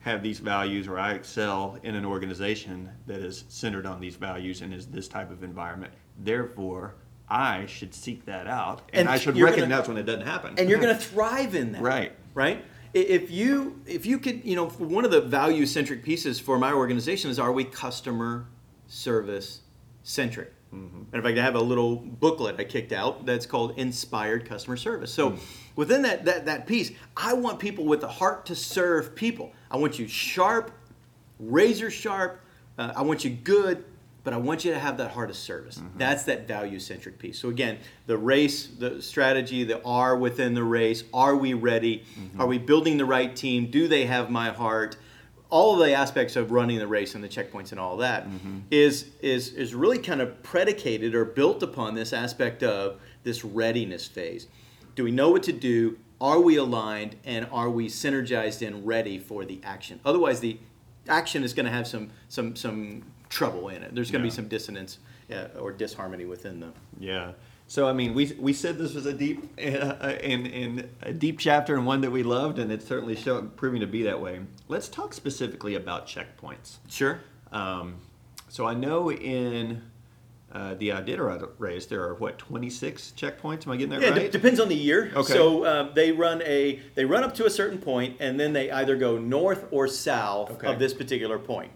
have 0.00 0.22
these 0.22 0.40
values, 0.40 0.88
or 0.88 0.98
I 0.98 1.12
excel 1.12 1.78
in 1.84 1.94
an 1.94 2.04
organization 2.04 2.90
that 3.06 3.20
is 3.20 3.44
centered 3.48 3.86
on 3.86 4.00
these 4.00 4.16
values 4.16 4.60
and 4.62 4.74
is 4.74 4.86
this 4.86 5.06
type 5.06 5.30
of 5.30 5.44
environment. 5.44 5.92
Therefore, 6.18 6.94
I 7.28 7.66
should 7.66 7.94
seek 7.94 8.24
that 8.26 8.46
out, 8.48 8.82
and, 8.92 9.00
And 9.02 9.08
I 9.08 9.18
should 9.18 9.36
you're 9.36 9.46
gonna- 9.46 9.58
recognize 9.62 9.88
when 9.88 9.96
it 9.96 10.02
doesn't 10.02 10.26
happen. 10.26 10.54
and 10.58 10.68
you're 10.68 10.80
going 10.80 10.94
to 10.98 11.00
thrive 11.00 11.54
in 11.54 11.72
that. 11.72 11.82
Right. 11.82 12.12
Right. 12.34 12.64
If 12.94 13.30
you 13.30 13.80
if 13.86 14.04
you 14.04 14.18
could 14.18 14.44
you 14.44 14.54
know 14.54 14.68
one 14.68 15.06
of 15.06 15.10
the 15.10 15.22
value 15.22 15.64
centric 15.64 16.02
pieces 16.02 16.38
for 16.38 16.58
my 16.58 16.72
organization 16.74 17.30
is 17.30 17.38
are 17.38 17.50
we 17.50 17.64
customer 17.64 18.48
service 18.86 19.60
centric. 20.02 20.52
Mm-hmm. 20.74 20.96
And 20.96 21.14
in 21.14 21.22
fact, 21.22 21.38
I 21.38 21.42
have 21.42 21.54
a 21.54 21.60
little 21.60 21.96
booklet 21.96 22.56
I 22.58 22.64
kicked 22.64 22.92
out 22.92 23.26
that's 23.26 23.46
called 23.46 23.78
Inspired 23.78 24.48
Customer 24.48 24.76
Service. 24.76 25.12
So 25.12 25.30
hmm. 25.30 25.38
within 25.76 26.02
that, 26.02 26.24
that 26.24 26.46
that 26.46 26.66
piece, 26.66 26.92
I 27.16 27.34
want 27.34 27.58
people 27.58 27.84
with 27.84 28.02
a 28.02 28.08
heart 28.08 28.46
to 28.46 28.56
serve 28.56 29.14
people. 29.14 29.52
I 29.70 29.76
want 29.76 29.98
you 29.98 30.08
sharp, 30.08 30.70
razor 31.38 31.90
sharp. 31.90 32.40
Uh, 32.78 32.92
I 32.96 33.02
want 33.02 33.22
you 33.22 33.30
good, 33.30 33.84
but 34.24 34.32
I 34.32 34.38
want 34.38 34.64
you 34.64 34.72
to 34.72 34.78
have 34.78 34.96
that 34.96 35.10
heart 35.10 35.28
of 35.28 35.36
service. 35.36 35.78
Mm-hmm. 35.78 35.98
That's 35.98 36.22
that 36.24 36.48
value 36.48 36.78
centric 36.78 37.18
piece. 37.18 37.38
So 37.38 37.50
again, 37.50 37.78
the 38.06 38.16
race, 38.16 38.66
the 38.66 39.02
strategy, 39.02 39.64
the 39.64 39.82
R 39.84 40.16
within 40.16 40.54
the 40.54 40.64
race. 40.64 41.04
Are 41.12 41.36
we 41.36 41.52
ready? 41.52 42.04
Mm-hmm. 42.18 42.40
Are 42.40 42.46
we 42.46 42.58
building 42.58 42.96
the 42.96 43.04
right 43.04 43.34
team? 43.34 43.70
Do 43.70 43.88
they 43.88 44.06
have 44.06 44.30
my 44.30 44.50
heart? 44.50 44.96
All 45.52 45.74
of 45.74 45.86
the 45.86 45.92
aspects 45.92 46.34
of 46.36 46.50
running 46.50 46.78
the 46.78 46.86
race 46.86 47.14
and 47.14 47.22
the 47.22 47.28
checkpoints 47.28 47.72
and 47.72 47.78
all 47.78 47.98
that 47.98 48.26
is 48.70 49.10
is 49.20 49.52
is 49.52 49.74
really 49.74 49.98
kind 49.98 50.22
of 50.22 50.42
predicated 50.42 51.14
or 51.14 51.26
built 51.26 51.62
upon 51.62 51.94
this 51.94 52.14
aspect 52.14 52.62
of 52.62 52.98
this 53.22 53.44
readiness 53.44 54.08
phase. 54.08 54.46
Do 54.94 55.04
we 55.04 55.10
know 55.10 55.28
what 55.30 55.42
to 55.42 55.52
do? 55.52 55.98
Are 56.22 56.40
we 56.40 56.56
aligned 56.56 57.16
and 57.26 57.46
are 57.52 57.68
we 57.68 57.88
synergized 57.88 58.66
and 58.66 58.86
ready 58.86 59.18
for 59.18 59.44
the 59.44 59.60
action? 59.62 60.00
Otherwise, 60.06 60.40
the 60.40 60.58
action 61.06 61.44
is 61.44 61.52
going 61.52 61.66
to 61.66 61.72
have 61.72 61.86
some 61.86 62.08
some 62.30 62.56
some 62.56 63.02
trouble 63.28 63.68
in 63.68 63.82
it. 63.82 63.94
There's 63.94 64.10
going 64.10 64.22
to 64.22 64.28
Yeah. 64.28 64.32
be 64.32 64.34
some 64.34 64.48
dissonance 64.48 65.00
uh, 65.30 65.48
or 65.60 65.70
disharmony 65.70 66.24
within 66.24 66.60
them. 66.60 66.72
Yeah. 66.98 67.32
So 67.72 67.88
I 67.88 67.94
mean, 67.94 68.12
we 68.12 68.36
we 68.38 68.52
said 68.52 68.76
this 68.76 68.92
was 68.92 69.06
a 69.06 69.14
deep 69.14 69.50
uh, 69.58 70.12
in 70.20 70.90
a 71.00 71.10
deep 71.10 71.38
chapter 71.38 71.74
and 71.74 71.86
one 71.86 72.02
that 72.02 72.10
we 72.10 72.22
loved, 72.22 72.58
and 72.58 72.70
it's 72.70 72.86
certainly 72.86 73.16
show, 73.16 73.40
proving 73.56 73.80
to 73.80 73.86
be 73.86 74.02
that 74.02 74.20
way. 74.20 74.40
Let's 74.68 74.90
talk 74.90 75.14
specifically 75.14 75.74
about 75.74 76.06
checkpoints. 76.06 76.76
Sure. 76.90 77.20
Um, 77.50 77.94
so 78.50 78.66
I 78.66 78.74
know 78.74 79.10
in 79.10 79.80
uh, 80.52 80.74
the 80.74 80.90
Iditarod 80.90 81.48
race 81.56 81.86
there 81.86 82.02
are 82.02 82.12
what 82.12 82.36
26 82.36 83.14
checkpoints. 83.16 83.66
Am 83.66 83.72
I 83.72 83.76
getting 83.76 83.88
that 83.88 84.02
Yeah, 84.02 84.08
it 84.08 84.10
right? 84.10 84.20
de- 84.30 84.38
depends 84.38 84.60
on 84.60 84.68
the 84.68 84.76
year. 84.76 85.10
Okay. 85.16 85.32
So 85.32 85.64
uh, 85.64 85.94
they 85.94 86.12
run 86.12 86.42
a 86.42 86.78
they 86.94 87.06
run 87.06 87.24
up 87.24 87.34
to 87.36 87.46
a 87.46 87.50
certain 87.50 87.78
point, 87.78 88.18
and 88.20 88.38
then 88.38 88.52
they 88.52 88.70
either 88.70 88.96
go 88.96 89.16
north 89.16 89.64
or 89.70 89.88
south 89.88 90.50
Okay. 90.50 90.66
of 90.66 90.78
this 90.78 90.92
particular 90.92 91.38
point. 91.38 91.72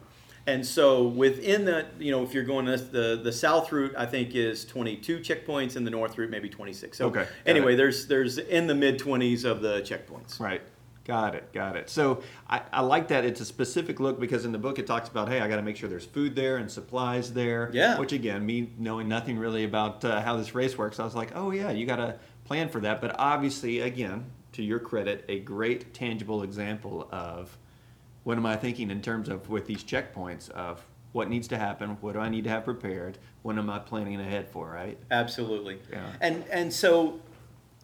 And 0.47 0.65
so 0.65 1.09
within 1.09 1.65
that, 1.65 1.89
you 1.99 2.13
know, 2.13 2.23
if 2.23 2.33
you're 2.33 2.45
going 2.45 2.67
this, 2.67 2.83
the 2.83 3.21
the 3.23 3.33
south 3.33 3.73
route, 3.73 3.95
I 3.99 4.07
think 4.07 4.35
is 4.35 4.65
22 4.65 5.19
checkpoints, 5.19 5.77
and 5.77 5.87
the 5.87 5.91
north 5.91 6.17
route 6.17 6.31
maybe 6.31 6.49
26. 6.49 6.97
So 6.97 7.07
Okay, 7.09 7.27
anyway, 7.45 7.75
it. 7.75 7.77
there's 7.77 8.07
there's 8.07 8.39
in 8.39 8.67
the 8.67 8.75
mid 8.75 8.99
20s 9.01 9.45
of 9.45 9.61
the 9.61 9.81
checkpoints. 9.81 10.39
Right. 10.39 10.63
Got 11.05 11.37
it. 11.37 11.53
Got 11.53 11.77
it. 11.77 11.89
So 11.89 12.23
I, 12.51 12.63
I 12.73 12.81
like 12.81 13.07
that 13.09 13.25
it's 13.25 13.41
a 13.41 13.45
specific 13.45 14.01
look 14.01 14.19
because 14.19 14.45
in 14.45 14.51
the 14.51 14.59
book 14.59 14.81
it 14.81 14.89
talks 14.89 15.09
about, 15.09 15.29
hey, 15.29 15.41
I 15.41 15.47
got 15.47 15.55
to 15.55 15.63
make 15.63 15.77
sure 15.77 15.89
there's 15.89 16.05
food 16.05 16.35
there 16.35 16.57
and 16.57 16.69
supplies 16.69 17.33
there. 17.33 17.71
Yeah. 17.73 17.97
Which 18.01 18.11
again, 18.13 18.45
me 18.45 18.73
knowing 18.77 19.07
nothing 19.09 19.39
really 19.39 19.63
about 19.63 20.05
uh, 20.05 20.21
how 20.21 20.37
this 20.37 20.53
race 20.53 20.77
works, 20.77 20.99
I 20.99 21.05
was 21.05 21.15
like, 21.15 21.31
oh 21.37 21.53
yeah, 21.53 21.71
you 21.71 21.87
got 21.87 21.97
to 21.97 22.19
plan 22.45 22.69
for 22.69 22.81
that. 22.81 23.01
But 23.01 23.15
obviously, 23.21 23.81
again, 23.81 24.25
to 24.53 24.65
your 24.65 24.81
credit, 24.81 25.25
a 25.29 25.39
great 25.39 25.95
tangible 25.95 26.43
example 26.43 27.09
of 27.13 27.57
what 28.27 28.37
am 28.37 28.45
I 28.45 28.57
thinking 28.57 28.91
in 28.91 29.01
terms 29.01 29.29
of 29.29 29.49
with 29.49 29.67
these 29.67 29.85
checkpoints 29.85 30.51
of 30.51 30.85
what 31.13 31.29
needs 31.31 31.47
to 31.49 31.57
happen, 31.57 31.91
what 32.01 32.15
do 32.15 32.19
I 32.19 32.29
need 32.29 32.43
to 32.45 32.51
have 32.51 32.65
prepared, 32.65 33.19
what 33.43 33.57
am 33.57 33.71
I 33.71 33.79
planning 33.79 34.21
ahead 34.21 34.49
for, 34.51 34.69
right? 34.69 34.99
Absolutely. 35.13 35.79
Yeah. 35.93 36.11
And 36.21 36.45
and 36.51 36.73
so, 36.73 37.21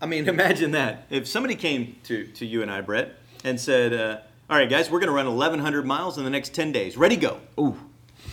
I 0.00 0.06
mean, 0.06 0.28
imagine 0.36 0.72
that 0.72 1.06
if 1.10 1.28
somebody 1.28 1.54
came 1.54 1.94
to 2.04 2.26
to 2.26 2.44
you 2.44 2.60
and 2.60 2.70
I, 2.72 2.80
Brett, 2.80 3.14
and 3.44 3.60
said, 3.60 3.92
uh, 3.92 4.18
"All 4.50 4.56
right, 4.56 4.68
guys, 4.68 4.90
we're 4.90 4.98
going 4.98 5.10
to 5.10 5.14
run 5.14 5.26
1,100 5.26 5.86
miles 5.86 6.18
in 6.18 6.24
the 6.24 6.30
next 6.30 6.54
10 6.54 6.72
days. 6.72 6.96
Ready, 6.96 7.16
go." 7.16 7.38
Ooh. 7.60 7.76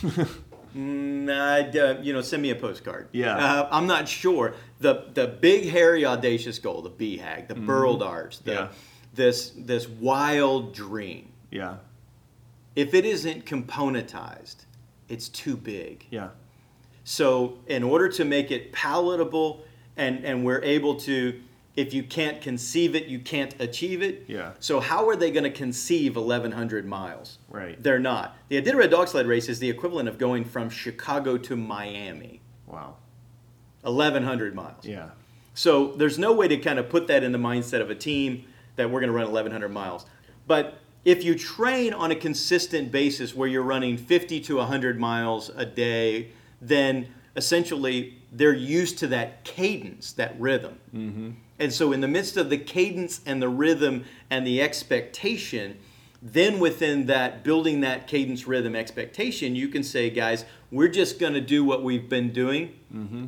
Mm, 0.76 1.32
I'd, 1.32 1.76
uh, 1.76 1.98
you 2.00 2.13
know, 2.13 2.22
send 2.22 2.43
me 2.43 2.52
a 2.52 2.56
postcard. 2.56 3.08
Yeah. 3.12 3.36
Uh, 3.36 3.69
I'm 3.72 3.88
not 3.88 4.08
sure. 4.08 4.54
The 4.80 5.06
the 5.15 5.26
big, 5.28 5.67
hairy, 5.67 6.06
audacious 6.06 6.60
goal, 6.60 6.84
the 6.84 6.91
BHAG, 6.91 7.48
the 7.48 7.56
Burled 7.56 8.04
Arch, 8.04 8.38
the, 8.43 8.52
Mm-hmm. 8.52 8.63
Yeah. 8.65 8.69
this 9.15 9.50
this 9.58 9.88
wild 9.89 10.76
dream. 10.76 11.30
Yeah. 11.50 11.78
If 12.80 12.94
it 12.94 13.04
isn't 13.04 13.44
componentized, 13.44 14.56
it's 15.10 15.28
too 15.28 15.58
big. 15.58 16.06
Yeah. 16.10 16.30
So, 17.04 17.58
in 17.68 17.84
order 17.84 18.08
to 18.08 18.24
make 18.24 18.52
it 18.52 18.72
palatable 18.72 19.65
and, 19.98 20.24
and 20.24 20.46
we're 20.46 20.63
able 20.63 20.96
to, 21.02 21.42
if 21.76 21.94
you 21.94 22.04
can't 22.04 22.42
conceive 22.42 22.96
it, 22.96 23.08
you 23.08 23.20
can't 23.20 23.54
achieve 23.60 24.02
it. 24.02 24.24
Yeah. 24.28 24.54
So, 24.62 24.80
how 24.80 25.10
are 25.10 25.18
they 25.18 25.30
going 25.30 25.44
to 25.44 25.52
conceive 25.52 26.15
1,100 26.15 26.86
miles? 26.86 27.39
Right. 27.50 27.82
They're 27.84 28.00
not. 28.00 28.38
The 28.48 28.62
Iditarod 28.62 28.92
Dog 28.92 29.10
Sled 29.10 29.28
Race 29.28 29.50
is 29.50 29.60
the 29.60 29.70
equivalent 29.70 30.08
of 30.08 30.18
going 30.18 30.46
from 30.46 30.70
Chicago 30.70 31.38
to 31.38 31.58
Miami, 31.58 32.39
Wow. 32.65 32.96
1,100 33.82 34.56
miles. 34.56 34.86
Yeah. 34.86 35.10
So 35.54 35.88
there's 35.98 36.18
no 36.18 36.32
way 36.32 36.48
to 36.48 36.56
kind 36.56 36.80
of 36.80 36.88
put 36.88 37.08
that 37.08 37.24
in 37.24 37.34
the 37.34 37.39
mindset 37.39 37.82
of 37.82 37.89
a 37.89 37.96
team 37.96 38.46
that 38.78 38.89
we're 38.89 39.02
going 39.02 39.12
to 39.12 39.18
run 39.18 39.26
1,100 39.26 39.68
miles. 39.68 40.06
But 40.48 40.80
if 41.06 41.24
you 41.24 41.36
train 41.36 41.94
on 41.94 42.12
a 42.12 42.16
consistent 42.16 42.92
basis 42.92 43.36
where 43.36 43.48
you're 43.48 43.64
running 43.64 43.98
50 43.98 44.40
to 44.42 44.58
100 44.58 45.00
miles 45.00 45.50
a 45.56 45.66
day, 45.66 46.30
then 46.62 47.08
essentially 47.36 48.18
they're 48.32 48.54
used 48.54 48.98
to 49.00 49.08
that 49.08 49.44
cadence, 49.44 50.12
that 50.14 50.40
rhythm. 50.40 50.78
Mm-hmm. 50.94 51.30
And 51.58 51.74
so, 51.74 51.92
in 51.92 52.02
the 52.02 52.08
midst 52.08 52.38
of 52.38 52.50
the 52.50 52.58
cadence 52.58 53.22
and 53.26 53.42
the 53.42 53.50
rhythm 53.50 54.06
and 54.30 54.48
the 54.48 54.62
expectation, 54.62 55.78
then 56.22 56.60
within 56.60 57.06
that 57.08 57.44
building 57.44 57.82
that 57.82 58.08
cadence 58.08 58.46
rhythm 58.46 58.76
expectation 58.76 59.56
you 59.56 59.70
can 59.70 59.84
say 59.84 60.10
guys 60.10 60.44
we're 60.72 60.90
just 60.90 61.18
going 61.18 61.34
to 61.34 61.42
do 61.42 61.64
what 61.64 61.82
we've 61.82 62.10
been 62.10 62.32
doing 62.34 62.78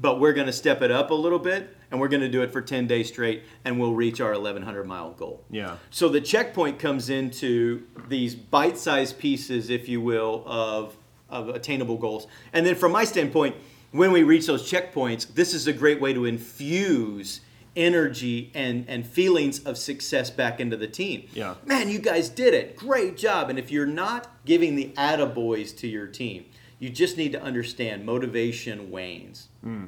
but 0.02 0.20
we're 0.20 0.34
going 0.34 0.48
to 0.48 0.54
step 0.54 0.82
it 0.82 0.92
up 0.92 1.10
a 1.10 1.14
little 1.14 1.40
bit 1.40 1.76
and 1.92 2.00
we're 2.00 2.08
going 2.08 2.22
to 2.22 2.30
do 2.30 2.42
it 2.42 2.52
for 2.52 2.62
10 2.62 2.88
days 2.88 3.10
straight 3.10 3.44
and 3.66 3.80
we'll 3.80 3.94
reach 3.94 4.20
our 4.22 4.32
1100 4.32 4.86
mile 4.86 5.12
goal 5.12 5.44
Yeah. 5.52 5.76
so 5.90 6.10
the 6.10 6.22
checkpoint 6.22 6.80
comes 6.80 7.10
into 7.10 7.84
these 8.08 8.34
bite-sized 8.34 9.20
pieces 9.20 9.70
if 9.70 9.88
you 9.90 10.02
will 10.02 10.44
of, 10.46 10.98
of 11.30 11.50
attainable 11.50 11.98
goals 11.98 12.28
and 12.54 12.66
then 12.66 12.76
from 12.76 12.92
my 12.92 13.04
standpoint 13.04 13.56
when 13.92 14.12
we 14.12 14.24
reach 14.24 14.48
those 14.48 14.70
checkpoints 14.72 15.34
this 15.34 15.54
is 15.54 15.68
a 15.68 15.74
great 15.74 16.00
way 16.02 16.14
to 16.14 16.26
infuse 16.26 17.42
energy 17.76 18.52
and 18.54 18.86
and 18.90 19.08
feelings 19.08 19.60
of 19.64 19.78
success 19.78 20.30
back 20.30 20.60
into 20.60 20.76
the 20.76 20.88
team. 20.88 21.26
Yeah. 21.34 21.56
Man, 21.66 21.88
you 21.88 22.00
guys 22.00 22.28
did 22.28 22.54
it. 22.54 22.76
Great 22.76 23.16
job. 23.16 23.50
And 23.50 23.58
if 23.58 23.72
you're 23.72 23.86
not 23.86 24.30
giving 24.46 24.76
the 24.76 24.92
attaboys 24.98 25.76
to 25.78 25.88
your 25.88 26.08
team, 26.08 26.46
you 26.80 26.90
just 26.90 27.16
need 27.16 27.32
to 27.32 27.42
understand 27.42 28.06
motivation 28.06 28.92
wanes. 28.92 29.48
Hmm. 29.64 29.86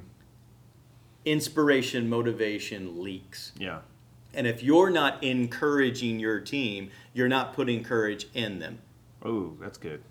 Inspiration, 1.26 2.10
motivation 2.10 3.02
leaks. 3.02 3.54
Yeah. 3.58 3.80
And 4.34 4.48
if 4.48 4.64
you're 4.64 4.90
not 4.90 5.24
encouraging 5.24 6.20
your 6.20 6.40
team, 6.40 6.90
you're 7.14 7.28
not 7.28 7.54
putting 7.54 7.84
courage 7.84 8.28
in 8.34 8.60
them. 8.60 8.80
Oh, 9.24 9.54
that's 9.60 9.78
good. 9.78 10.04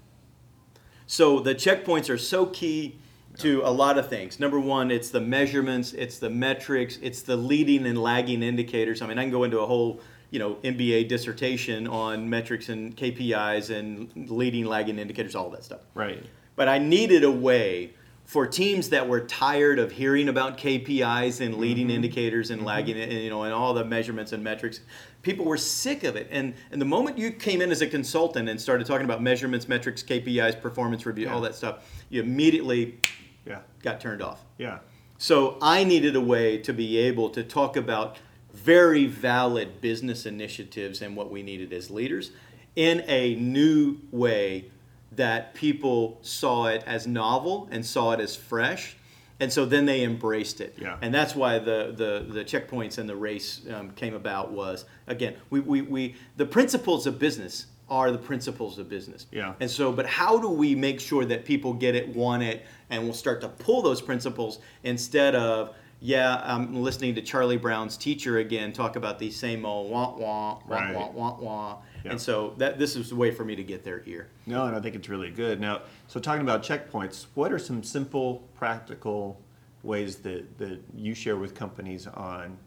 So 1.07 1.40
the 1.40 1.55
checkpoints 1.55 2.09
are 2.09 2.18
so 2.18 2.46
key 2.46 2.96
to 3.38 3.62
a 3.64 3.70
lot 3.70 3.98
of 3.98 4.09
things. 4.09 4.38
Number 4.38 4.61
one, 4.61 4.90
it's 4.90 5.11
the 5.11 5.20
measurements, 5.20 5.92
it's 5.92 6.18
the 6.18 6.31
metrics, 6.31 6.98
it's 7.03 7.22
the 7.22 7.37
leading 7.37 7.87
and 7.87 8.01
lagging 8.01 8.42
indicators. 8.42 9.03
I 9.03 9.07
mean, 9.07 9.18
I 9.18 9.22
can 9.22 9.31
go 9.31 9.44
into 9.44 9.61
a 9.61 9.66
whole 9.66 10.01
you 10.31 10.38
know 10.38 10.55
MBA 10.64 11.09
dissertation 11.09 11.87
on 11.87 12.29
metrics 12.29 12.68
and 12.68 12.96
KPIs 12.96 13.70
and 13.70 14.31
leading, 14.31 14.64
lagging 14.64 14.98
indicators, 14.98 15.35
all 15.35 15.51
that 15.51 15.64
stuff. 15.64 15.81
Right. 15.94 16.25
But 16.57 16.68
I 16.68 16.79
needed 16.79 17.25
a 17.25 17.31
way 17.31 17.92
for 18.25 18.47
teams 18.47 18.89
that 18.91 19.09
were 19.09 19.21
tired 19.21 19.79
of 19.79 19.93
hearing 19.93 20.29
about 20.29 20.57
KPIs 20.57 21.41
and 21.41 21.57
leading 21.57 21.89
mm-hmm. 21.89 21.97
indicators 21.97 22.51
and 22.51 22.61
mm-hmm. 22.61 22.69
lagging, 22.69 23.01
and, 23.01 23.13
you 23.13 23.31
know, 23.31 23.43
and 23.43 23.53
all 23.53 23.75
the 23.75 23.85
measurements 23.85 24.33
and 24.33 24.43
metrics. 24.43 24.81
People 25.23 25.45
were 25.45 25.57
sick 25.57 26.03
of 26.05 26.17
it. 26.17 26.29
And, 26.31 26.55
and 26.71 26.81
the 26.81 26.87
moment 26.87 27.19
you 27.19 27.31
came 27.31 27.61
in 27.61 27.71
as 27.71 27.83
a 27.83 27.87
consultant 27.87 28.49
and 28.49 28.61
started 28.61 28.87
talking 28.87 29.05
about 29.05 29.23
measurements, 29.23 29.69
metrics, 29.69 30.03
KPIs, 30.03 30.61
performance 30.61 31.07
review, 31.07 31.29
all 31.29 31.41
that 31.43 31.55
stuff, 31.55 31.89
you 32.09 32.23
immediately 32.23 32.99
Yeah. 33.47 33.61
got 33.83 34.01
turned 34.01 34.23
off. 34.23 34.43
Yeah. 34.59 34.79
So 35.19 35.59
I 35.63 35.85
needed 35.85 36.17
a 36.17 36.21
way 36.21 36.59
to 36.59 36.73
be 36.73 36.99
able 36.99 37.31
to 37.31 37.45
talk 37.45 37.77
about 37.77 38.19
very 38.53 39.07
valid 39.07 39.81
business 39.81 40.27
initiatives 40.27 41.01
and 41.01 41.17
what 41.17 41.31
we 41.31 41.43
needed 41.43 41.73
as 41.73 41.91
leaders 41.91 42.33
in 42.77 43.05
a 43.07 43.35
new 43.37 43.99
way 44.11 44.71
that 45.16 45.55
people 45.55 46.18
saw 46.22 46.66
it 46.66 46.83
as 46.87 47.07
novel 47.07 47.68
and 47.70 47.85
saw 47.85 48.12
it 48.12 48.20
as 48.20 48.35
fresh. 48.37 48.96
And 49.40 49.53
so 49.53 49.64
then 49.64 49.87
they 49.87 50.05
embraced 50.05 50.61
it. 50.61 50.77
Yeah. 50.81 50.96
And 51.03 51.12
that's 51.12 51.35
why 51.35 51.59
the, 51.59 51.92
the, 51.96 52.33
the 52.33 52.44
checkpoints 52.44 52.98
and 52.98 53.09
the 53.09 53.16
race 53.16 53.62
um, 53.75 53.90
came 53.90 54.14
about 54.14 54.53
was, 54.53 54.85
again, 55.07 55.35
we, 55.51 55.61
we, 55.61 55.83
we, 55.83 56.14
the 56.37 56.46
principles 56.46 57.07
of 57.07 57.18
business 57.18 57.66
are 57.90 58.12
the 58.12 58.18
principles 58.18 58.79
of 58.79 58.88
business. 58.88 59.27
Yeah. 59.33 59.55
And 59.61 59.70
so, 59.70 59.92
but 59.92 60.07
how 60.07 60.38
do 60.38 60.48
we 60.48 60.75
make 60.75 61.01
sure 61.01 61.25
that 61.25 61.44
people 61.44 61.75
get 61.75 61.94
it, 61.94 62.14
want 62.14 62.42
it, 62.42 62.64
and 62.88 63.05
will 63.05 63.14
start 63.14 63.40
to 63.40 63.48
pull 63.48 63.83
those 63.83 64.01
principles 64.01 64.61
instead 64.85 65.35
of, 65.35 65.75
yeah, 66.05 66.43
I'm 66.45 66.83
listening 66.83 67.15
to 67.15 67.23
Charlie 67.23 67.57
Brown's 67.57 67.97
teacher 67.97 68.38
again 68.38 68.73
talk 68.73 68.97
about 68.97 69.21
these 69.21 69.37
same 69.37 69.65
old 69.65 69.88
wah 69.91 70.17
wah 70.17 70.59
wah 70.67 70.77
Right. 70.77 70.95
wah 70.95 71.11
wah 71.11 71.37
wah. 71.41 71.79
Yeah. 72.05 72.11
And 72.11 72.21
so 72.21 72.55
that 72.59 72.77
this 72.81 72.97
is 72.97 73.12
a 73.12 73.15
way 73.17 73.31
for 73.31 73.45
me 73.45 73.55
to 73.55 73.62
get 73.62 73.85
their 73.85 74.03
ear. 74.07 74.29
No, 74.47 74.67
and 74.67 74.75
I 74.75 74.81
think 74.81 74.97
it's 74.97 75.09
really 75.09 75.31
good. 75.31 75.61
Now, 75.61 75.83
so 76.09 76.19
talking 76.19 76.43
about 76.43 76.65
checkpoints, 76.65 77.27
what 77.35 77.53
are 77.53 77.59
some 77.61 77.85
simple, 77.85 78.43
practical 78.57 79.41
ways 79.85 80.17
that, 80.17 80.59
that 80.59 80.81
you 80.97 81.15
share 81.15 81.37
with 81.37 81.55
companies 81.55 82.09
on 82.09 82.59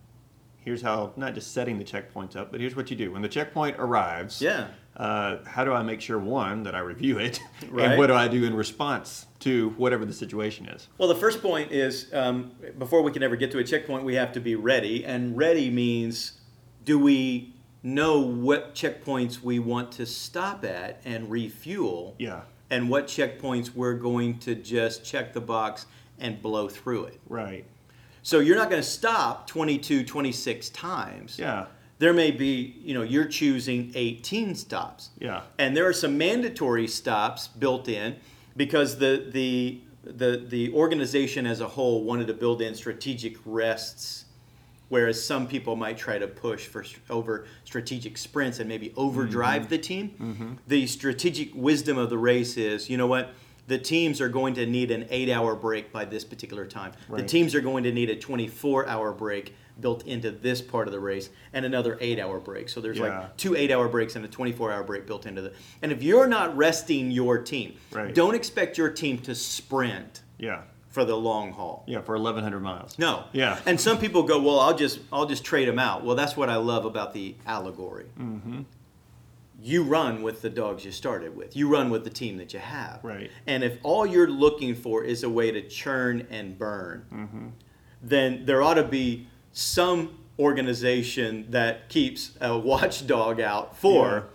here's 0.63 0.81
how 0.81 1.11
not 1.17 1.33
just 1.35 1.53
setting 1.53 1.77
the 1.77 1.83
checkpoints 1.83 2.35
up, 2.35 2.51
but 2.51 2.59
here's 2.61 2.75
what 2.75 2.89
you 2.89 2.95
do. 2.97 3.11
When 3.11 3.21
the 3.21 3.27
checkpoint 3.29 3.75
arrives, 3.77 4.41
Yeah. 4.41 4.67
Uh, 4.97 5.37
how 5.45 5.63
do 5.65 5.73
I 5.73 5.83
make 5.83 6.01
sure 6.01 6.17
one 6.17 6.63
that 6.63 6.75
I 6.75 6.79
review 6.79 7.17
it, 7.19 7.39
Right. 7.69 7.89
and 7.91 7.97
what 7.99 8.07
do 8.07 8.13
I 8.13 8.27
do 8.27 8.43
in 8.45 8.55
response 8.55 9.25
to 9.41 9.69
whatever 9.77 10.05
the 10.05 10.13
situation 10.13 10.67
is? 10.67 10.87
Well, 10.97 11.07
the 11.09 11.15
first 11.15 11.41
point 11.41 11.71
is 11.71 12.13
um, 12.13 12.51
before 12.77 13.01
we 13.01 13.11
can 13.11 13.21
ever 13.23 13.35
get 13.35 13.51
to 13.51 13.59
a 13.59 13.63
checkpoint, 13.63 14.03
we 14.05 14.15
have 14.15 14.31
to 14.33 14.39
be 14.39 14.55
ready. 14.55 15.05
And 15.05 15.35
ready 15.37 15.69
means 15.69 16.33
do 16.85 16.97
we 16.97 17.53
know 17.83 18.19
what 18.21 18.73
checkpoints 18.73 19.41
we 19.41 19.59
want 19.59 19.91
to 19.93 20.05
stop 20.05 20.63
at 20.65 21.01
and 21.05 21.29
refuel? 21.29 22.15
Yeah, 22.17 22.41
And 22.69 22.89
what 22.89 23.07
checkpoints 23.07 23.73
we're 23.75 23.93
going 23.95 24.39
to 24.39 24.55
just 24.55 25.03
check 25.05 25.33
the 25.33 25.41
box 25.41 25.85
and 26.19 26.41
blow 26.41 26.69
through 26.69 27.05
it. 27.05 27.19
right. 27.27 27.65
So 28.23 28.39
you're 28.39 28.55
not 28.55 28.71
going 28.71 28.81
to 28.81 28.87
stop 28.87 29.45
22, 29.45 30.03
26 30.03 30.69
times. 30.69 31.37
Yeah, 31.37 31.67
There 31.97 32.13
may 32.13 32.31
be, 32.31 32.75
you 32.83 32.93
know, 32.93 33.03
you're 33.03 33.25
choosing 33.25 33.91
18 33.95 34.55
stops. 34.55 35.09
yeah, 35.19 35.43
And 35.57 35.75
there 35.77 35.87
are 35.87 35.93
some 35.93 36.17
mandatory 36.17 36.87
stops 36.87 37.47
built 37.47 37.87
in 37.87 38.17
because 38.57 38.97
the 38.97 39.27
the 39.31 39.79
the 40.03 40.45
the 40.47 40.73
organization 40.73 41.47
as 41.47 41.61
a 41.61 41.67
whole 41.67 42.03
wanted 42.03 42.27
to 42.27 42.33
build 42.33 42.61
in 42.61 42.75
strategic 42.75 43.37
rests, 43.45 44.25
whereas 44.89 45.23
some 45.23 45.47
people 45.47 45.75
might 45.75 45.97
try 45.97 46.19
to 46.19 46.27
push 46.27 46.67
for 46.67 46.83
over 47.09 47.47
strategic 47.63 48.17
sprints 48.17 48.59
and 48.59 48.67
maybe 48.69 48.93
overdrive 48.97 49.63
Mm-hmm. 49.63 49.69
the 49.69 49.77
team. 49.77 50.59
The 50.67 50.87
strategic 50.87 51.55
wisdom 51.55 51.97
of 51.97 52.09
the 52.09 52.17
race 52.17 52.57
is, 52.57 52.89
you 52.89 52.97
know 52.97 53.07
what? 53.07 53.33
The 53.67 53.79
teams 53.79 54.21
are 54.21 54.29
going 54.29 54.53
to 54.55 54.65
need 54.67 54.91
an 54.91 55.07
eight-hour 55.09 55.55
break 55.55 55.91
by 55.91 56.05
this 56.05 56.23
particular 56.23 56.67
time. 56.67 56.91
The 57.09 57.23
teams 57.23 57.55
are 57.55 57.61
going 57.61 57.83
to 57.85 57.91
need 57.91 58.11
a 58.11 58.15
24-hour 58.15 59.11
break 59.13 59.55
built 59.81 60.05
into 60.07 60.31
this 60.31 60.61
part 60.61 60.87
of 60.87 60.93
the 60.93 60.99
race 60.99 61.29
and 61.53 61.65
another 61.65 61.97
eight-hour 61.99 62.39
break. 62.39 62.69
So 62.69 62.79
there's 62.81 62.97
Yeah. 62.97 63.19
like 63.19 63.37
two 63.37 63.55
eight 63.55 63.71
hour 63.71 63.87
breaks 63.89 64.15
and 64.15 64.23
a 64.23 64.27
24 64.27 64.71
hour 64.71 64.83
break 64.83 65.05
built 65.05 65.25
into 65.25 65.41
the 65.41 65.51
and 65.81 65.91
if 65.91 66.01
you're 66.01 66.27
not 66.27 66.55
resting 66.55 67.11
your 67.11 67.37
team 67.39 67.75
Right. 67.91 68.13
don't 68.15 68.35
expect 68.35 68.77
your 68.77 68.89
team 68.89 69.17
to 69.19 69.35
sprint 69.35 70.21
yeah, 70.37 70.61
for 70.89 71.03
the 71.03 71.15
long 71.15 71.51
haul 71.51 71.83
yeah, 71.87 71.99
for 72.01 72.15
1,100 72.15 72.59
miles. 72.61 72.97
no 72.97 73.25
Yeah. 73.33 73.59
and 73.65 73.79
some 73.79 73.97
people 73.97 74.23
go 74.23 74.39
well 74.41 74.59
i'll 74.61 74.75
just 74.77 74.99
i'll 75.11 75.25
just 75.25 75.43
trade 75.43 75.67
them 75.67 75.79
out 75.79 76.03
well 76.05 76.15
that's 76.15 76.37
what 76.37 76.49
i 76.49 76.55
love 76.55 76.85
about 76.85 77.13
the 77.13 77.35
allegory 77.45 78.05
Mm-hmm. 78.19 78.61
you 79.61 79.83
run 79.83 80.21
with 80.21 80.41
the 80.41 80.49
dogs 80.49 80.85
you 80.85 80.91
started 80.91 81.35
with 81.35 81.55
you 81.55 81.67
run 81.69 81.89
with 81.89 82.03
the 82.05 82.09
team 82.09 82.37
that 82.37 82.53
you 82.53 82.59
have 82.59 82.99
Right. 83.03 83.29
and 83.45 83.63
if 83.63 83.77
all 83.83 84.05
you're 84.05 84.29
looking 84.29 84.73
for 84.75 85.03
is 85.03 85.23
a 85.23 85.29
way 85.29 85.51
to 85.51 85.61
churn 85.67 86.27
and 86.29 86.57
burn 86.57 87.05
Mm-hmm. 87.13 87.47
then 88.01 88.45
there 88.45 88.61
ought 88.61 88.75
to 88.75 88.83
be 88.83 89.27
some 89.55 90.17
organization 90.37 91.45
that 91.49 91.87
keeps 91.87 92.31
a 92.41 92.57
watchdog 92.57 93.39
out 93.39 93.77
for 93.77 94.27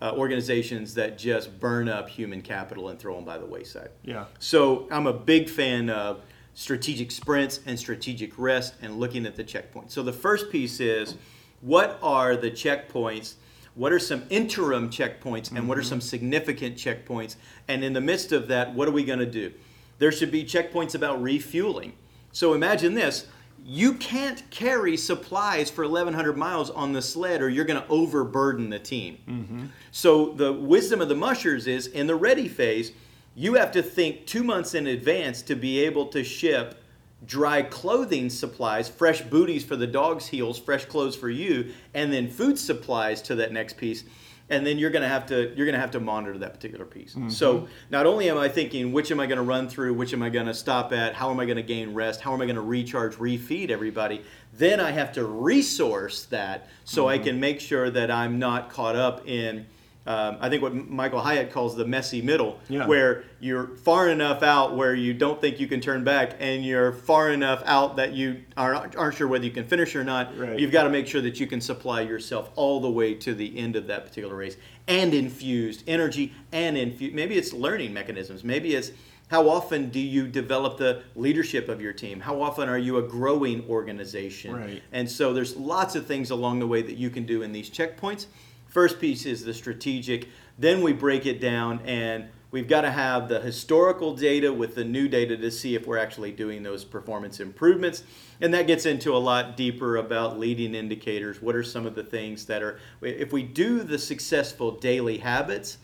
uh, 0.00 0.12
organizations 0.14 0.94
that 0.94 1.18
just 1.18 1.58
burn 1.58 1.88
up 1.88 2.08
human 2.08 2.40
capital 2.40 2.88
and 2.88 2.96
throw 2.96 3.16
them 3.16 3.24
by 3.24 3.36
the 3.36 3.44
wayside. 3.44 3.90
Yeah, 4.04 4.26
So 4.38 4.86
I'm 4.92 5.08
a 5.08 5.12
big 5.12 5.48
fan 5.48 5.90
of 5.90 6.22
strategic 6.54 7.10
sprints 7.10 7.58
and 7.66 7.76
strategic 7.76 8.38
rest 8.38 8.74
and 8.80 9.00
looking 9.00 9.26
at 9.26 9.34
the 9.34 9.42
checkpoints. 9.42 9.90
So 9.90 10.04
the 10.04 10.12
first 10.12 10.48
piece 10.48 10.78
is 10.78 11.16
what 11.60 11.98
are 12.00 12.36
the 12.36 12.50
checkpoints? 12.52 13.34
What 13.74 13.92
are 13.92 13.98
some 13.98 14.22
interim 14.30 14.90
checkpoints 14.90 15.50
and 15.50 15.68
what 15.68 15.76
are 15.76 15.82
some 15.82 16.00
significant 16.00 16.76
checkpoints? 16.76 17.34
And 17.66 17.82
in 17.82 17.94
the 17.94 18.00
midst 18.00 18.30
of 18.30 18.46
that, 18.46 18.74
what 18.74 18.86
are 18.86 18.92
we 18.92 19.02
going 19.02 19.18
to 19.18 19.26
do? 19.26 19.52
There 19.98 20.12
should 20.12 20.30
be 20.30 20.44
checkpoints 20.44 20.94
about 20.94 21.20
refueling. 21.20 21.94
So 22.30 22.54
imagine 22.54 22.94
this 22.94 23.26
you 23.64 23.94
can't 23.94 24.48
carry 24.50 24.96
supplies 24.96 25.70
for 25.70 25.84
1,100 25.84 26.36
miles 26.36 26.70
on 26.70 26.92
the 26.92 27.02
sled 27.02 27.42
or 27.42 27.48
you're 27.48 27.64
going 27.64 27.80
to 27.80 27.88
overburden 27.88 28.70
the 28.70 28.78
team. 28.78 29.18
Mm-hmm. 29.28 29.66
So 29.90 30.32
the 30.32 30.52
wisdom 30.52 31.00
of 31.00 31.08
the 31.08 31.14
mushers 31.14 31.66
is 31.66 31.86
in 31.86 32.06
the 32.06 32.14
ready 32.14 32.48
phase, 32.48 32.92
you 33.34 33.54
have 33.54 33.70
to 33.72 33.82
think 33.82 34.26
two 34.26 34.42
months 34.42 34.74
in 34.74 34.86
advance 34.86 35.42
to 35.42 35.54
be 35.54 35.80
able 35.80 36.06
to 36.06 36.24
ship 36.24 36.82
dry 37.26 37.62
clothing 37.62 38.30
supplies, 38.30 38.88
fresh 38.88 39.22
booties 39.22 39.64
for 39.64 39.76
the 39.76 39.86
dog's 39.86 40.26
heels, 40.26 40.58
fresh 40.58 40.84
clothes 40.84 41.16
for 41.16 41.28
you, 41.28 41.72
and 41.94 42.12
then 42.12 42.28
food 42.28 42.58
supplies 42.58 43.20
to 43.22 43.34
that 43.34 43.52
next 43.52 43.76
piece. 43.76 44.04
And 44.50 44.66
then 44.66 44.78
you're 44.78 44.90
gonna 44.90 45.08
have 45.08 45.26
to 45.26 45.52
you're 45.56 45.66
gonna 45.66 45.78
have 45.78 45.90
to 45.92 46.00
monitor 46.00 46.38
that 46.38 46.54
particular 46.54 46.84
piece. 46.84 47.14
Mm-hmm. 47.14 47.28
So 47.28 47.68
not 47.90 48.06
only 48.06 48.30
am 48.30 48.38
I 48.38 48.48
thinking 48.48 48.92
which 48.92 49.10
am 49.10 49.20
I 49.20 49.26
gonna 49.26 49.42
run 49.42 49.68
through, 49.68 49.94
which 49.94 50.12
am 50.12 50.22
I 50.22 50.30
gonna 50.30 50.54
stop 50.54 50.92
at, 50.92 51.14
how 51.14 51.30
am 51.30 51.38
I 51.40 51.44
gonna 51.46 51.62
gain 51.62 51.94
rest, 51.94 52.20
how 52.20 52.32
am 52.32 52.40
I 52.40 52.46
gonna 52.46 52.62
recharge, 52.62 53.16
refeed 53.16 53.70
everybody, 53.70 54.22
then 54.54 54.80
I 54.80 54.90
have 54.92 55.12
to 55.12 55.24
resource 55.24 56.24
that 56.26 56.68
so 56.84 57.08
I 57.08 57.16
mm-hmm. 57.16 57.24
can 57.24 57.40
make 57.40 57.60
sure 57.60 57.90
that 57.90 58.10
I'm 58.10 58.38
not 58.38 58.70
caught 58.70 58.96
up 58.96 59.26
in 59.28 59.66
um, 60.08 60.38
I 60.40 60.48
think 60.48 60.62
what 60.62 60.74
Michael 60.74 61.20
Hyatt 61.20 61.52
calls 61.52 61.76
the 61.76 61.84
messy 61.84 62.22
middle, 62.22 62.58
Yeah. 62.70 62.86
where 62.86 63.24
you're 63.40 63.76
far 63.76 64.08
enough 64.08 64.42
out 64.42 64.74
where 64.74 64.94
you 64.94 65.12
don't 65.12 65.38
think 65.38 65.60
you 65.60 65.66
can 65.66 65.82
turn 65.82 66.02
back, 66.02 66.36
and 66.40 66.64
you're 66.64 66.92
far 66.92 67.30
enough 67.30 67.62
out 67.66 67.96
that 67.96 68.14
you 68.14 68.40
are, 68.56 68.74
aren't 68.96 69.14
sure 69.14 69.28
whether 69.28 69.44
you 69.44 69.50
can 69.50 69.64
finish 69.64 69.94
or 69.94 70.02
not. 70.04 70.36
Right. 70.38 70.58
You've 70.58 70.72
got 70.72 70.84
to 70.84 70.88
make 70.90 71.06
sure 71.06 71.20
that 71.20 71.38
you 71.38 71.46
can 71.46 71.60
supply 71.60 72.00
yourself 72.00 72.50
all 72.56 72.80
the 72.80 72.90
way 72.90 73.12
to 73.16 73.34
the 73.34 73.58
end 73.58 73.76
of 73.76 73.86
that 73.88 74.06
particular 74.06 74.34
race 74.34 74.56
and 74.86 75.12
infused 75.12 75.84
energy 75.86 76.32
and 76.52 76.78
infused. 76.78 77.14
Maybe 77.14 77.36
it's 77.36 77.52
learning 77.52 77.92
mechanisms. 77.92 78.42
Maybe 78.42 78.74
it's 78.74 78.92
how 79.30 79.46
often 79.46 79.90
do 79.90 80.00
you 80.00 80.26
develop 80.26 80.78
the 80.78 81.02
leadership 81.16 81.68
of 81.68 81.82
your 81.82 81.92
team? 81.92 82.20
How 82.20 82.40
often 82.40 82.66
are 82.70 82.78
you 82.78 82.96
a 82.96 83.02
growing 83.02 83.62
organization? 83.68 84.56
Right. 84.56 84.82
And 84.90 85.10
so 85.10 85.34
there's 85.34 85.54
lots 85.54 85.96
of 85.96 86.06
things 86.06 86.30
along 86.30 86.60
the 86.60 86.66
way 86.66 86.80
that 86.80 86.96
you 86.96 87.10
can 87.10 87.26
do 87.26 87.42
in 87.42 87.52
these 87.52 87.68
checkpoints. 87.68 88.24
First 88.68 89.00
piece 89.00 89.26
is 89.26 89.44
the 89.44 89.54
strategic. 89.54 90.28
Then 90.58 90.82
we 90.82 90.92
break 90.92 91.26
it 91.26 91.40
down 91.40 91.80
and 91.84 92.28
we've 92.50 92.68
got 92.68 92.82
to 92.82 92.90
have 92.90 93.28
the 93.28 93.40
historical 93.40 94.14
data 94.14 94.52
with 94.52 94.74
the 94.74 94.84
new 94.84 95.08
data 95.08 95.36
to 95.36 95.50
see 95.50 95.74
if 95.74 95.86
we're 95.86 95.98
actually 95.98 96.32
doing 96.32 96.62
those 96.62 96.84
performance 96.84 97.40
improvements. 97.40 98.02
And 98.40 98.54
that 98.54 98.66
gets 98.66 98.86
into 98.86 99.14
a 99.14 99.18
lot 99.18 99.56
deeper 99.56 99.96
about 99.96 100.38
leading 100.38 100.74
indicators. 100.74 101.42
What 101.42 101.54
are 101.54 101.62
some 101.62 101.86
of 101.86 101.94
the 101.94 102.04
things 102.04 102.46
that 102.46 102.62
are, 102.62 102.78
if 103.02 103.32
we 103.32 103.42
do 103.42 103.82
the 103.82 103.98
successful 103.98 104.72
daily 104.72 105.18
habits, 105.18 105.78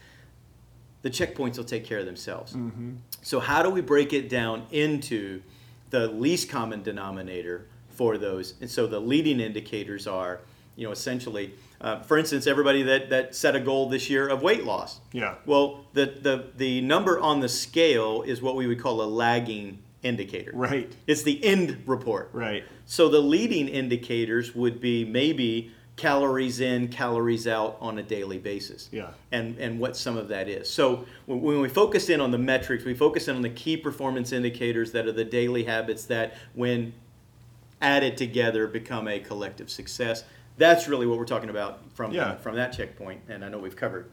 the 1.04 1.10
checkpoints 1.10 1.58
will 1.58 1.64
take 1.64 1.84
care 1.84 1.98
of 1.98 2.06
themselves. 2.06 2.54
Mm-hmm. 2.54 2.94
So, 3.20 3.38
how 3.38 3.62
do 3.62 3.68
we 3.68 3.82
break 3.82 4.14
it 4.14 4.30
down 4.30 4.66
into 4.70 5.42
the 5.90 6.08
least 6.08 6.48
common 6.48 6.82
denominator 6.82 7.66
for 7.90 8.16
those? 8.16 8.54
And 8.62 8.70
so, 8.70 8.86
the 8.86 9.00
leading 9.00 9.38
indicators 9.38 10.06
are, 10.06 10.40
you 10.76 10.86
know, 10.86 10.92
essentially, 10.92 11.52
uh, 11.84 12.00
for 12.00 12.16
instance, 12.16 12.46
everybody 12.46 12.82
that, 12.82 13.10
that 13.10 13.34
set 13.34 13.54
a 13.54 13.60
goal 13.60 13.90
this 13.90 14.08
year 14.08 14.26
of 14.26 14.42
weight 14.42 14.64
loss. 14.64 15.00
Yeah. 15.12 15.34
Well, 15.44 15.84
the, 15.92 16.06
the, 16.06 16.46
the 16.56 16.80
number 16.80 17.20
on 17.20 17.40
the 17.40 17.48
scale 17.48 18.22
is 18.22 18.40
what 18.40 18.56
we 18.56 18.66
would 18.66 18.80
call 18.80 19.02
a 19.02 19.04
lagging 19.04 19.82
indicator. 20.02 20.52
Right. 20.54 20.90
It's 21.06 21.22
the 21.24 21.44
end 21.44 21.82
report. 21.84 22.30
Right. 22.32 22.64
So 22.86 23.10
the 23.10 23.20
leading 23.20 23.68
indicators 23.68 24.54
would 24.54 24.80
be 24.80 25.04
maybe 25.04 25.72
calories 25.96 26.60
in, 26.60 26.88
calories 26.88 27.46
out 27.46 27.76
on 27.82 27.98
a 27.98 28.02
daily 28.02 28.38
basis. 28.38 28.88
Yeah. 28.90 29.10
And 29.30 29.58
and 29.58 29.78
what 29.78 29.94
some 29.94 30.16
of 30.16 30.28
that 30.28 30.48
is. 30.48 30.70
So 30.70 31.04
when 31.26 31.42
when 31.42 31.60
we 31.60 31.68
focus 31.68 32.08
in 32.08 32.18
on 32.18 32.30
the 32.30 32.38
metrics, 32.38 32.84
we 32.84 32.94
focus 32.94 33.28
in 33.28 33.36
on 33.36 33.42
the 33.42 33.50
key 33.50 33.76
performance 33.76 34.32
indicators 34.32 34.90
that 34.92 35.06
are 35.06 35.12
the 35.12 35.24
daily 35.24 35.64
habits 35.64 36.06
that 36.06 36.34
when 36.54 36.94
added 37.82 38.16
together 38.16 38.66
become 38.66 39.06
a 39.06 39.20
collective 39.20 39.68
success. 39.68 40.24
That's 40.56 40.86
really 40.88 41.06
what 41.06 41.18
we're 41.18 41.24
talking 41.24 41.50
about 41.50 41.80
from 41.94 42.12
Yeah. 42.12 42.36
from 42.36 42.56
that 42.56 42.72
checkpoint. 42.72 43.22
And 43.28 43.44
I 43.44 43.48
know 43.48 43.58
we've 43.58 43.76
covered 43.76 44.10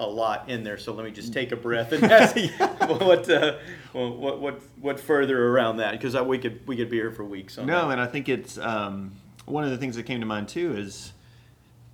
a 0.00 0.06
lot 0.06 0.48
in 0.48 0.62
there, 0.62 0.78
so 0.78 0.92
let 0.92 1.04
me 1.04 1.10
just 1.10 1.32
take 1.32 1.50
a 1.50 1.56
breath 1.56 1.92
and 1.92 2.04
ask 2.04 2.36
what, 3.00 3.28
uh, 3.28 3.56
what 3.92 4.38
what 4.40 4.60
what 4.80 5.00
further 5.00 5.48
around 5.48 5.78
that 5.78 5.92
because 5.92 6.14
we 6.22 6.38
could 6.38 6.66
we 6.68 6.76
could 6.76 6.88
be 6.90 6.96
here 6.98 7.10
for 7.10 7.24
weeks 7.24 7.58
on 7.58 7.66
that. 7.66 7.72
No, 7.72 7.90
and 7.90 8.00
I 8.00 8.06
think 8.06 8.28
it's 8.28 8.58
um, 8.58 9.12
one 9.46 9.64
of 9.64 9.70
the 9.70 9.76
things 9.78 9.96
that 9.96 10.04
came 10.04 10.20
to 10.20 10.26
mind 10.26 10.48
too 10.48 10.76
is 10.76 11.12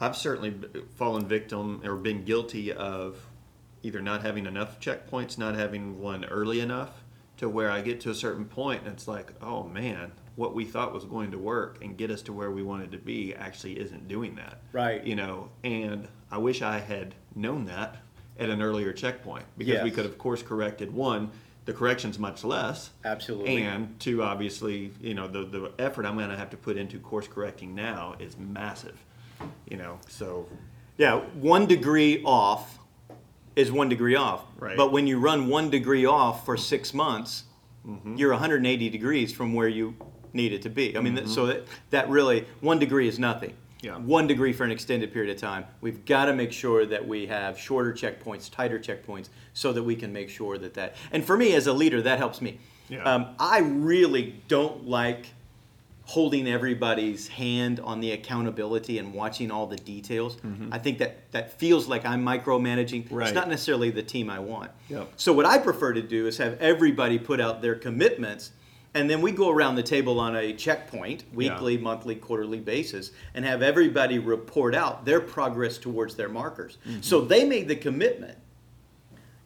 I've 0.01 0.17
certainly 0.17 0.55
fallen 0.97 1.27
victim 1.27 1.81
or 1.85 1.95
been 1.97 2.25
guilty 2.25 2.73
of 2.73 3.27
either 3.83 4.03
not 4.03 4.23
having 4.23 4.45
enough 4.47 4.81
checkpoints, 4.81 5.39
not 5.39 5.55
having 5.55 6.01
one 6.01 6.25
early 6.27 6.61
enough 6.61 7.05
to 7.37 7.49
where 7.49 7.71
I 7.71 7.81
get 7.81 8.01
to 8.03 8.11
a 8.11 8.15
certain 8.15 8.45
point 8.45 8.83
and 8.85 8.93
it's 8.93 9.09
like, 9.09 9.33
oh 9.41 9.63
man, 9.65 10.13
what 10.37 10.55
we 10.55 10.65
thought 10.65 10.93
was 10.93 11.05
going 11.05 11.31
to 11.31 11.39
work 11.39 11.79
and 11.83 11.97
get 11.97 12.11
us 12.11 12.23
to 12.23 12.33
where 12.33 12.51
we 12.51 12.63
wanted 12.63 12.91
to 12.93 12.99
be 12.99 13.35
actually 13.35 13.79
isn't 13.79 14.09
doing 14.09 14.35
that. 14.35 14.61
Right. 14.73 15.05
You 15.05 15.15
know, 15.17 15.51
and 15.63 16.09
I 16.31 16.39
wish 16.39 16.61
I 16.63 16.79
had 16.81 17.15
known 17.35 17.67
that 17.67 17.97
at 18.39 18.51
an 18.51 18.61
earlier 18.61 18.93
checkpoint 18.93 19.45
because 19.57 19.83
we 19.85 19.91
could 19.93 20.05
have 20.05 20.19
course 20.19 20.43
corrected 20.43 20.93
one. 20.93 21.31
The 21.67 21.73
correction's 21.73 22.19
much 22.19 22.45
less. 22.45 22.91
Absolutely. 23.05 23.63
And 23.63 23.99
two, 24.01 24.23
obviously, 24.23 24.91
you 25.01 25.15
know, 25.15 25.29
the, 25.29 25.45
the 25.45 25.73
effort 25.79 26.05
I'm 26.05 26.17
going 26.19 26.29
to 26.31 26.37
have 26.37 26.51
to 26.51 26.57
put 26.57 26.77
into 26.77 26.99
course 26.99 27.27
correcting 27.29 27.75
now 27.75 28.17
is 28.19 28.37
massive. 28.37 28.99
You 29.71 29.77
know, 29.77 29.99
so 30.09 30.47
Yeah, 30.99 31.21
one 31.35 31.67
degree 31.67 32.23
off 32.25 32.79
is 33.57 33.71
one 33.71 33.89
degree 33.89 34.17
off. 34.17 34.43
Right. 34.59 34.77
But 34.77 34.91
when 34.93 35.07
you 35.07 35.19
run 35.21 35.49
one 35.49 35.71
degree 35.71 36.05
off 36.07 36.45
for 36.45 36.57
six 36.57 36.93
months, 36.93 37.45
Mm-hmm. 37.87 38.17
you're 38.17 38.31
180 38.31 38.89
degrees 38.89 39.31
from 39.31 39.53
where 39.53 39.69
you 39.69 39.95
need 40.35 40.53
it 40.53 40.63
to 40.63 40.71
be. 40.71 40.97
I 40.97 41.01
mean, 41.01 41.27
so 41.27 41.43
Mm-hmm. 41.45 41.49
that, 41.49 41.67
that 41.91 42.09
really, 42.09 42.47
one 42.61 42.79
degree 42.79 43.09
is 43.09 43.19
nothing. 43.19 43.55
Yeah. 43.81 43.99
One 43.99 44.27
degree 44.27 44.53
for 44.55 44.65
an 44.65 44.71
extended 44.71 45.13
period 45.13 45.35
of 45.35 45.41
time. 45.41 45.67
We've 45.83 46.05
got 46.07 46.25
to 46.27 46.33
make 46.33 46.53
sure 46.53 46.87
that 46.87 47.07
we 47.07 47.27
have 47.27 47.59
shorter 47.59 47.93
checkpoints, 47.93 48.51
tighter 48.51 48.79
checkpoints, 48.79 49.29
so 49.53 49.73
that 49.75 49.83
we 49.83 49.95
can 49.95 50.11
make 50.13 50.31
sure 50.31 50.57
that 50.57 50.73
that. 50.75 50.97
And 51.13 51.23
for 51.25 51.37
me 51.37 51.55
as 51.55 51.67
a 51.67 51.73
leader, 51.73 52.01
that 52.03 52.19
helps 52.19 52.41
me. 52.41 52.59
Yeah. 52.89 53.03
Um, 53.03 53.35
I 53.39 53.59
really 53.59 54.43
don't 54.49 54.87
like 54.87 55.27
holding 56.07 56.47
everybody's 56.47 57.29
hand 57.29 57.81
on 57.81 58.01
the 58.01 58.13
accountability 58.13 58.99
and 58.99 59.15
watching 59.15 59.51
all 59.51 59.67
the 59.67 59.77
details. 59.77 60.37
Mm-hmm. 60.37 60.73
I 60.73 60.79
think 60.79 60.99
that 60.99 61.31
that 61.33 61.59
feels 61.59 61.87
like 61.89 62.05
I'm 62.05 62.23
micromanaging. 62.25 63.05
Mm-hmm. 63.05 63.15
Right. 63.15 63.29
It's 63.29 63.35
not 63.35 63.49
necessarily 63.49 63.91
the 63.91 64.03
team 64.03 64.29
I 64.31 64.39
want. 64.39 64.71
Yep. 64.89 65.13
So 65.17 65.33
what 65.33 65.47
I 65.47 65.59
prefer 65.59 65.93
to 65.95 66.03
do 66.03 66.27
is 66.27 66.39
have 66.39 66.59
everybody 66.61 67.19
put 67.19 67.41
out 67.41 67.63
their 67.63 67.75
commitments 67.75 68.53
and 68.95 69.11
then 69.11 69.21
we 69.21 69.33
go 69.33 69.51
around 69.51 69.75
the 69.75 69.83
table 69.83 70.21
on 70.21 70.37
a 70.37 70.53
checkpoint, 70.53 71.25
weekly, 71.35 71.77
monthly, 71.77 72.15
quarterly 72.15 72.61
basis, 72.61 73.11
and 73.35 73.45
have 73.45 73.61
everybody 73.61 74.21
report 74.21 74.75
out 74.75 75.05
their 75.05 75.21
progress 75.21 75.79
towards 75.79 76.15
their 76.15 76.29
markers. 76.29 76.79
Mm-hmm. 76.87 77.01
So 77.01 77.21
they 77.21 77.45
made 77.45 77.67
the 77.67 77.77
commitment, 77.77 78.39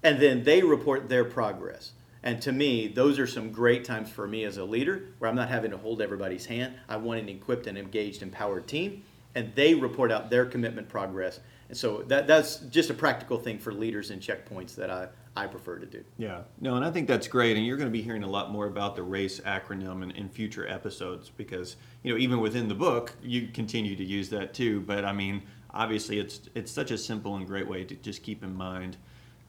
and 0.02 0.20
then 0.20 0.44
they 0.44 0.62
report 0.62 1.08
their 1.08 1.24
progress. 1.24 1.92
And 2.22 2.42
to 2.42 2.52
me, 2.52 2.88
those 2.88 3.18
are 3.18 3.26
some 3.26 3.50
great 3.50 3.84
times 3.84 4.10
for 4.10 4.26
me 4.26 4.44
as 4.44 4.58
a 4.58 4.64
leader 4.64 5.04
where 5.18 5.30
I'm 5.30 5.36
not 5.36 5.48
having 5.48 5.70
to 5.70 5.78
hold 5.78 6.02
everybody's 6.02 6.44
hand. 6.44 6.74
I 6.88 6.96
want 6.96 7.20
an 7.20 7.28
equipped 7.28 7.66
and 7.66 7.78
engaged, 7.78 8.22
empowered 8.22 8.66
team, 8.66 9.02
and 9.34 9.54
they 9.54 9.74
report 9.74 10.12
out 10.12 10.28
their 10.28 10.44
commitment 10.44 10.88
progress. 10.88 11.40
And 11.68 11.76
so 11.76 12.02
that, 12.08 12.26
that's 12.26 12.56
just 12.56 12.90
a 12.90 12.94
practical 12.94 13.38
thing 13.38 13.58
for 13.58 13.72
leaders 13.72 14.10
and 14.10 14.20
checkpoints 14.20 14.74
that 14.74 14.90
I, 14.90 15.08
I 15.36 15.46
prefer 15.46 15.78
to 15.78 15.86
do. 15.86 16.04
Yeah, 16.16 16.42
no, 16.60 16.76
and 16.76 16.84
I 16.84 16.90
think 16.90 17.06
that's 17.06 17.28
great. 17.28 17.56
And 17.56 17.64
you're 17.64 17.76
going 17.76 17.88
to 17.88 17.92
be 17.92 18.02
hearing 18.02 18.22
a 18.22 18.28
lot 18.28 18.50
more 18.50 18.66
about 18.66 18.96
the 18.96 19.02
RACE 19.02 19.40
acronym 19.40 20.02
in, 20.02 20.10
in 20.12 20.28
future 20.28 20.66
episodes 20.66 21.30
because, 21.30 21.76
you 22.02 22.12
know, 22.12 22.18
even 22.18 22.40
within 22.40 22.68
the 22.68 22.74
book, 22.74 23.14
you 23.22 23.48
continue 23.48 23.94
to 23.96 24.04
use 24.04 24.28
that 24.30 24.54
too. 24.54 24.80
But 24.80 25.04
I 25.04 25.12
mean, 25.12 25.42
obviously, 25.70 26.18
it's 26.18 26.40
it's 26.54 26.72
such 26.72 26.90
a 26.90 26.98
simple 26.98 27.36
and 27.36 27.46
great 27.46 27.68
way 27.68 27.84
to 27.84 27.94
just 27.96 28.22
keep 28.22 28.42
in 28.42 28.54
mind 28.54 28.96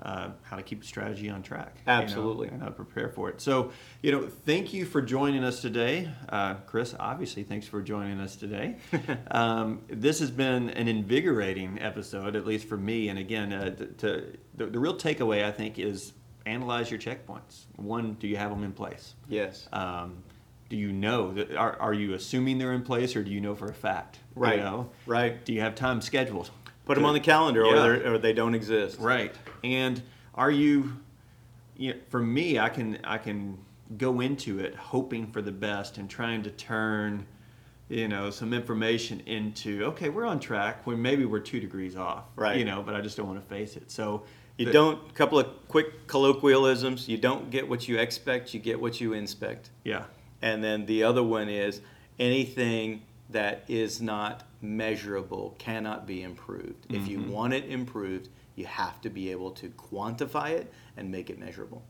uh, 0.01 0.29
how 0.43 0.55
to 0.55 0.63
keep 0.63 0.81
a 0.81 0.85
strategy 0.85 1.29
on 1.29 1.41
track. 1.43 1.75
you 1.79 1.83
know, 1.87 1.91
Absolutely. 2.01 2.47
and 2.47 2.61
how 2.61 2.67
to 2.67 2.73
prepare 2.73 3.09
for 3.09 3.29
it. 3.29 3.41
So, 3.41 3.71
you 4.01 4.11
know, 4.11 4.27
thank 4.27 4.73
you 4.73 4.85
for 4.85 5.01
joining 5.01 5.43
us 5.43 5.61
today. 5.61 6.09
Uh, 6.29 6.53
Chris, 6.65 6.95
obviously, 6.99 7.43
thanks 7.43 7.67
for 7.67 7.81
joining 7.81 8.19
us 8.19 8.35
today. 8.37 8.77
um, 9.31 9.81
this 9.89 10.19
has 10.19 10.31
been 10.31 10.69
an 10.69 10.87
invigorating 10.87 11.81
episode, 11.81 12.35
at 12.35 12.45
least 12.45 12.67
for 12.67 12.77
me. 12.77 13.09
And 13.09 13.19
again, 13.19 13.51
uh, 13.51 13.69
to, 13.75 13.85
to, 13.87 14.37
the, 14.55 14.65
the 14.67 14.79
real 14.79 14.95
takeaway, 14.95 15.43
I 15.43 15.51
think, 15.51 15.77
is 15.79 16.13
analyze 16.45 16.89
your 16.89 16.99
checkpoints. 16.99 17.65
One, 17.75 18.13
do 18.13 18.27
you 18.27 18.37
have 18.37 18.49
them 18.49 18.63
in 18.63 18.71
place? 18.71 19.15
Yes. 19.27 19.67
Um, 19.73 20.23
do 20.69 20.77
you 20.77 20.91
know 20.91 21.33
that 21.33 21.55
are, 21.55 21.75
are 21.79 21.93
you 21.93 22.13
assuming 22.13 22.57
they're 22.59 22.73
in 22.73 22.83
place 22.83 23.15
or 23.15 23.23
do 23.23 23.31
you 23.31 23.41
know 23.41 23.55
for 23.55 23.65
a 23.65 23.73
fact? 23.73 24.19
You 24.35 24.41
Right. 24.43 24.59
know? 24.59 24.91
Right. 25.07 25.43
Do 25.43 25.51
you 25.51 25.61
have 25.61 25.73
time 25.75 25.99
scheduled? 25.99 26.51
Put 26.89 26.95
them 26.95 27.05
on 27.05 27.13
the 27.13 27.19
calendar 27.19 27.63
Yeah. 27.65 27.85
or, 27.85 28.13
or 28.13 28.17
they 28.17 28.33
don't 28.33 28.55
exist. 28.55 28.97
Right. 28.99 29.31
And 29.63 30.01
are 30.33 30.49
you, 30.49 30.93
you 31.77 31.93
know, 31.93 31.99
for 32.09 32.19
me, 32.19 32.57
I 32.57 32.69
can 32.69 32.97
I 33.03 33.19
can 33.19 33.59
go 33.95 34.21
into 34.21 34.57
it 34.57 34.73
hoping 34.73 35.31
for 35.31 35.39
the 35.43 35.51
best 35.51 35.99
and 35.99 36.09
trying 36.09 36.41
to 36.41 36.49
turn, 36.49 37.27
you 37.89 38.07
know, 38.07 38.31
some 38.31 38.55
information 38.55 39.19
into 39.27 39.85
okay, 39.85 40.09
we're 40.09 40.25
on 40.25 40.39
track 40.39 40.87
when 40.87 40.99
maybe 40.99 41.25
we're 41.25 41.39
two 41.41 41.59
degrees 41.59 41.95
off. 41.95 42.23
Right. 42.35 42.57
You 42.57 42.65
know, 42.65 42.81
but 42.81 42.95
I 42.95 43.01
just 43.01 43.15
don't 43.17 43.27
want 43.27 43.39
to 43.39 43.47
face 43.47 43.75
it. 43.75 43.91
So 43.91 44.23
You 44.57 44.65
the- 44.65 44.71
don't, 44.71 45.07
a 45.07 45.13
couple 45.13 45.37
of 45.37 45.45
quick 45.67 46.07
colloquialisms, 46.07 47.07
you 47.07 47.17
don't 47.19 47.51
get 47.51 47.69
what 47.69 47.87
you 47.87 47.99
expect, 47.99 48.51
you 48.55 48.59
get 48.59 48.81
what 48.81 48.99
you 48.99 49.13
inspect. 49.13 49.69
Yeah. 49.83 50.05
And 50.41 50.63
then 50.63 50.87
the 50.87 51.03
other 51.03 51.21
one 51.21 51.49
is 51.49 51.81
anything 52.17 53.03
that 53.29 53.63
is 53.67 54.01
not 54.01 54.41
measurable 54.61 55.55
cannot 55.57 56.05
be 56.05 56.21
improved. 56.23 56.85
If 56.89 57.07
you 57.07 57.19
Mm-hmm. 57.19 57.31
want 57.31 57.53
it 57.53 57.65
improved, 57.69 58.29
you 58.55 58.65
have 58.65 58.99
to 59.01 59.09
be 59.09 59.31
able 59.31 59.51
to 59.51 59.69
quantify 59.69 60.49
it 60.51 60.71
and 60.97 61.09
make 61.11 61.29
it 61.29 61.39
measurable. 61.39 61.81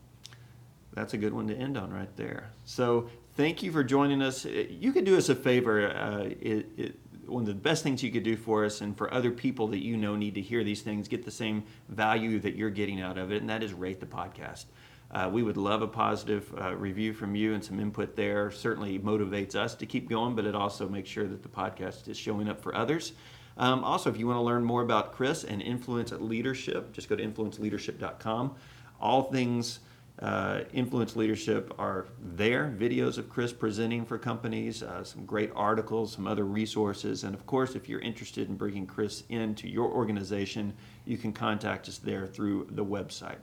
That's 0.92 1.14
a 1.14 1.18
good 1.18 1.32
one 1.32 1.46
to 1.48 1.54
end 1.56 1.76
on 1.76 1.92
right 1.92 2.14
there. 2.16 2.50
So 2.64 3.08
thank 3.36 3.62
you 3.62 3.70
for 3.72 3.84
joining 3.84 4.22
us. 4.22 4.44
Uh, 4.44 4.64
You 4.68 4.92
could 4.92 5.04
do 5.04 5.16
us 5.16 5.28
a 5.28 5.34
favor. 5.34 5.88
Uh, 5.90 6.24
it, 6.40 6.66
it, 6.76 6.94
one 7.26 7.42
of 7.42 7.46
the 7.46 7.54
best 7.54 7.84
things 7.84 8.02
you 8.02 8.10
could 8.10 8.24
do 8.24 8.36
for 8.36 8.64
us 8.64 8.80
and 8.80 8.96
for 8.96 9.12
other 9.14 9.30
people 9.30 9.68
that 9.68 9.78
you 9.78 9.96
know 9.96 10.16
need 10.16 10.34
to 10.34 10.40
hear 10.40 10.64
these 10.64 10.82
things, 10.82 11.06
get 11.06 11.24
the 11.24 11.30
same 11.30 11.62
value 11.88 12.40
that 12.40 12.56
you're 12.56 12.70
getting 12.70 13.00
out 13.00 13.18
of 13.18 13.30
it, 13.30 13.40
and 13.40 13.48
that 13.50 13.62
is 13.62 13.72
rate 13.72 14.00
the 14.00 14.06
podcast. 14.06 14.64
Uh, 15.12 15.28
we 15.32 15.42
would 15.42 15.56
love 15.56 15.82
a 15.82 15.88
positive 15.88 16.52
uh, 16.60 16.74
review 16.76 17.12
from 17.12 17.34
you 17.34 17.54
and 17.54 17.64
some 17.64 17.80
input 17.80 18.14
there. 18.14 18.50
Certainly 18.50 19.00
motivates 19.00 19.56
us 19.56 19.74
to 19.74 19.86
keep 19.86 20.08
going, 20.08 20.36
but 20.36 20.44
it 20.44 20.54
also 20.54 20.88
makes 20.88 21.08
sure 21.08 21.26
that 21.26 21.42
the 21.42 21.48
podcast 21.48 22.06
is 22.08 22.16
showing 22.16 22.48
up 22.48 22.60
for 22.62 22.74
others. 22.74 23.12
Um, 23.56 23.82
also, 23.82 24.08
if 24.08 24.16
you 24.16 24.26
want 24.26 24.36
to 24.36 24.42
learn 24.42 24.64
more 24.64 24.82
about 24.82 25.12
Chris 25.12 25.44
and 25.44 25.60
influence 25.60 26.12
leadership, 26.12 26.92
just 26.92 27.08
go 27.08 27.16
to 27.16 27.26
influenceleadership.com. 27.26 28.54
All 29.00 29.24
things 29.24 29.80
uh, 30.20 30.60
influence 30.72 31.16
leadership 31.16 31.72
are 31.78 32.06
there. 32.36 32.74
Videos 32.78 33.18
of 33.18 33.28
Chris 33.28 33.52
presenting 33.52 34.04
for 34.04 34.18
companies, 34.18 34.82
uh, 34.82 35.02
some 35.02 35.24
great 35.24 35.50
articles, 35.56 36.12
some 36.12 36.26
other 36.26 36.44
resources, 36.44 37.24
and 37.24 37.34
of 37.34 37.46
course, 37.46 37.74
if 37.74 37.88
you're 37.88 38.00
interested 38.00 38.48
in 38.48 38.56
bringing 38.56 38.86
Chris 38.86 39.24
into 39.30 39.66
your 39.66 39.90
organization, 39.90 40.74
you 41.06 41.16
can 41.16 41.32
contact 41.32 41.88
us 41.88 41.98
there 41.98 42.26
through 42.26 42.68
the 42.70 42.84
website. 42.84 43.38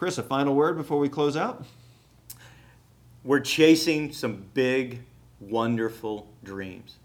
Chris, 0.00 0.16
a 0.16 0.22
final 0.22 0.54
word 0.54 0.78
before 0.78 0.98
we 0.98 1.10
close 1.10 1.36
out? 1.36 1.62
We're 3.22 3.40
chasing 3.40 4.12
some 4.14 4.46
big, 4.54 5.02
wonderful 5.40 6.26
dreams. 6.42 6.96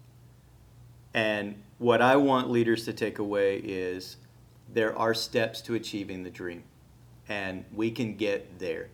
And 1.13 1.61
what 1.77 2.01
I 2.01 2.15
want 2.15 2.49
leaders 2.49 2.85
to 2.85 2.93
take 2.93 3.19
away 3.19 3.57
is 3.57 4.15
there 4.73 4.97
are 4.97 5.13
steps 5.13 5.59
to 5.63 5.75
achieving 5.75 6.23
the 6.23 6.29
dream. 6.29 6.63
and 7.27 7.65
we 7.73 7.91
can 7.91 8.15
get 8.15 8.59
there. 8.59 8.87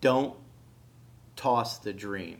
Don't 0.00 0.34
toss 1.36 1.76
the 1.76 1.92
dream. 1.92 2.38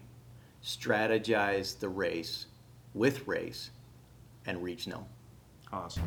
Strategize 0.64 1.78
the 1.78 1.90
race 1.90 2.46
with 2.94 3.28
race 3.28 3.70
and 4.46 4.62
reach. 4.62 4.88
Awesome. 5.72 6.02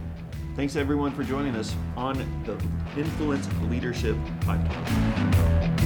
Thanks 0.56 0.76
everyone 0.76 1.12
for 1.12 1.24
joining 1.24 1.56
us 1.56 1.76
on 1.98 2.18
the 2.46 2.54
Influence 3.00 3.50
Leadership 3.64 4.16
Podcast. 4.42 5.85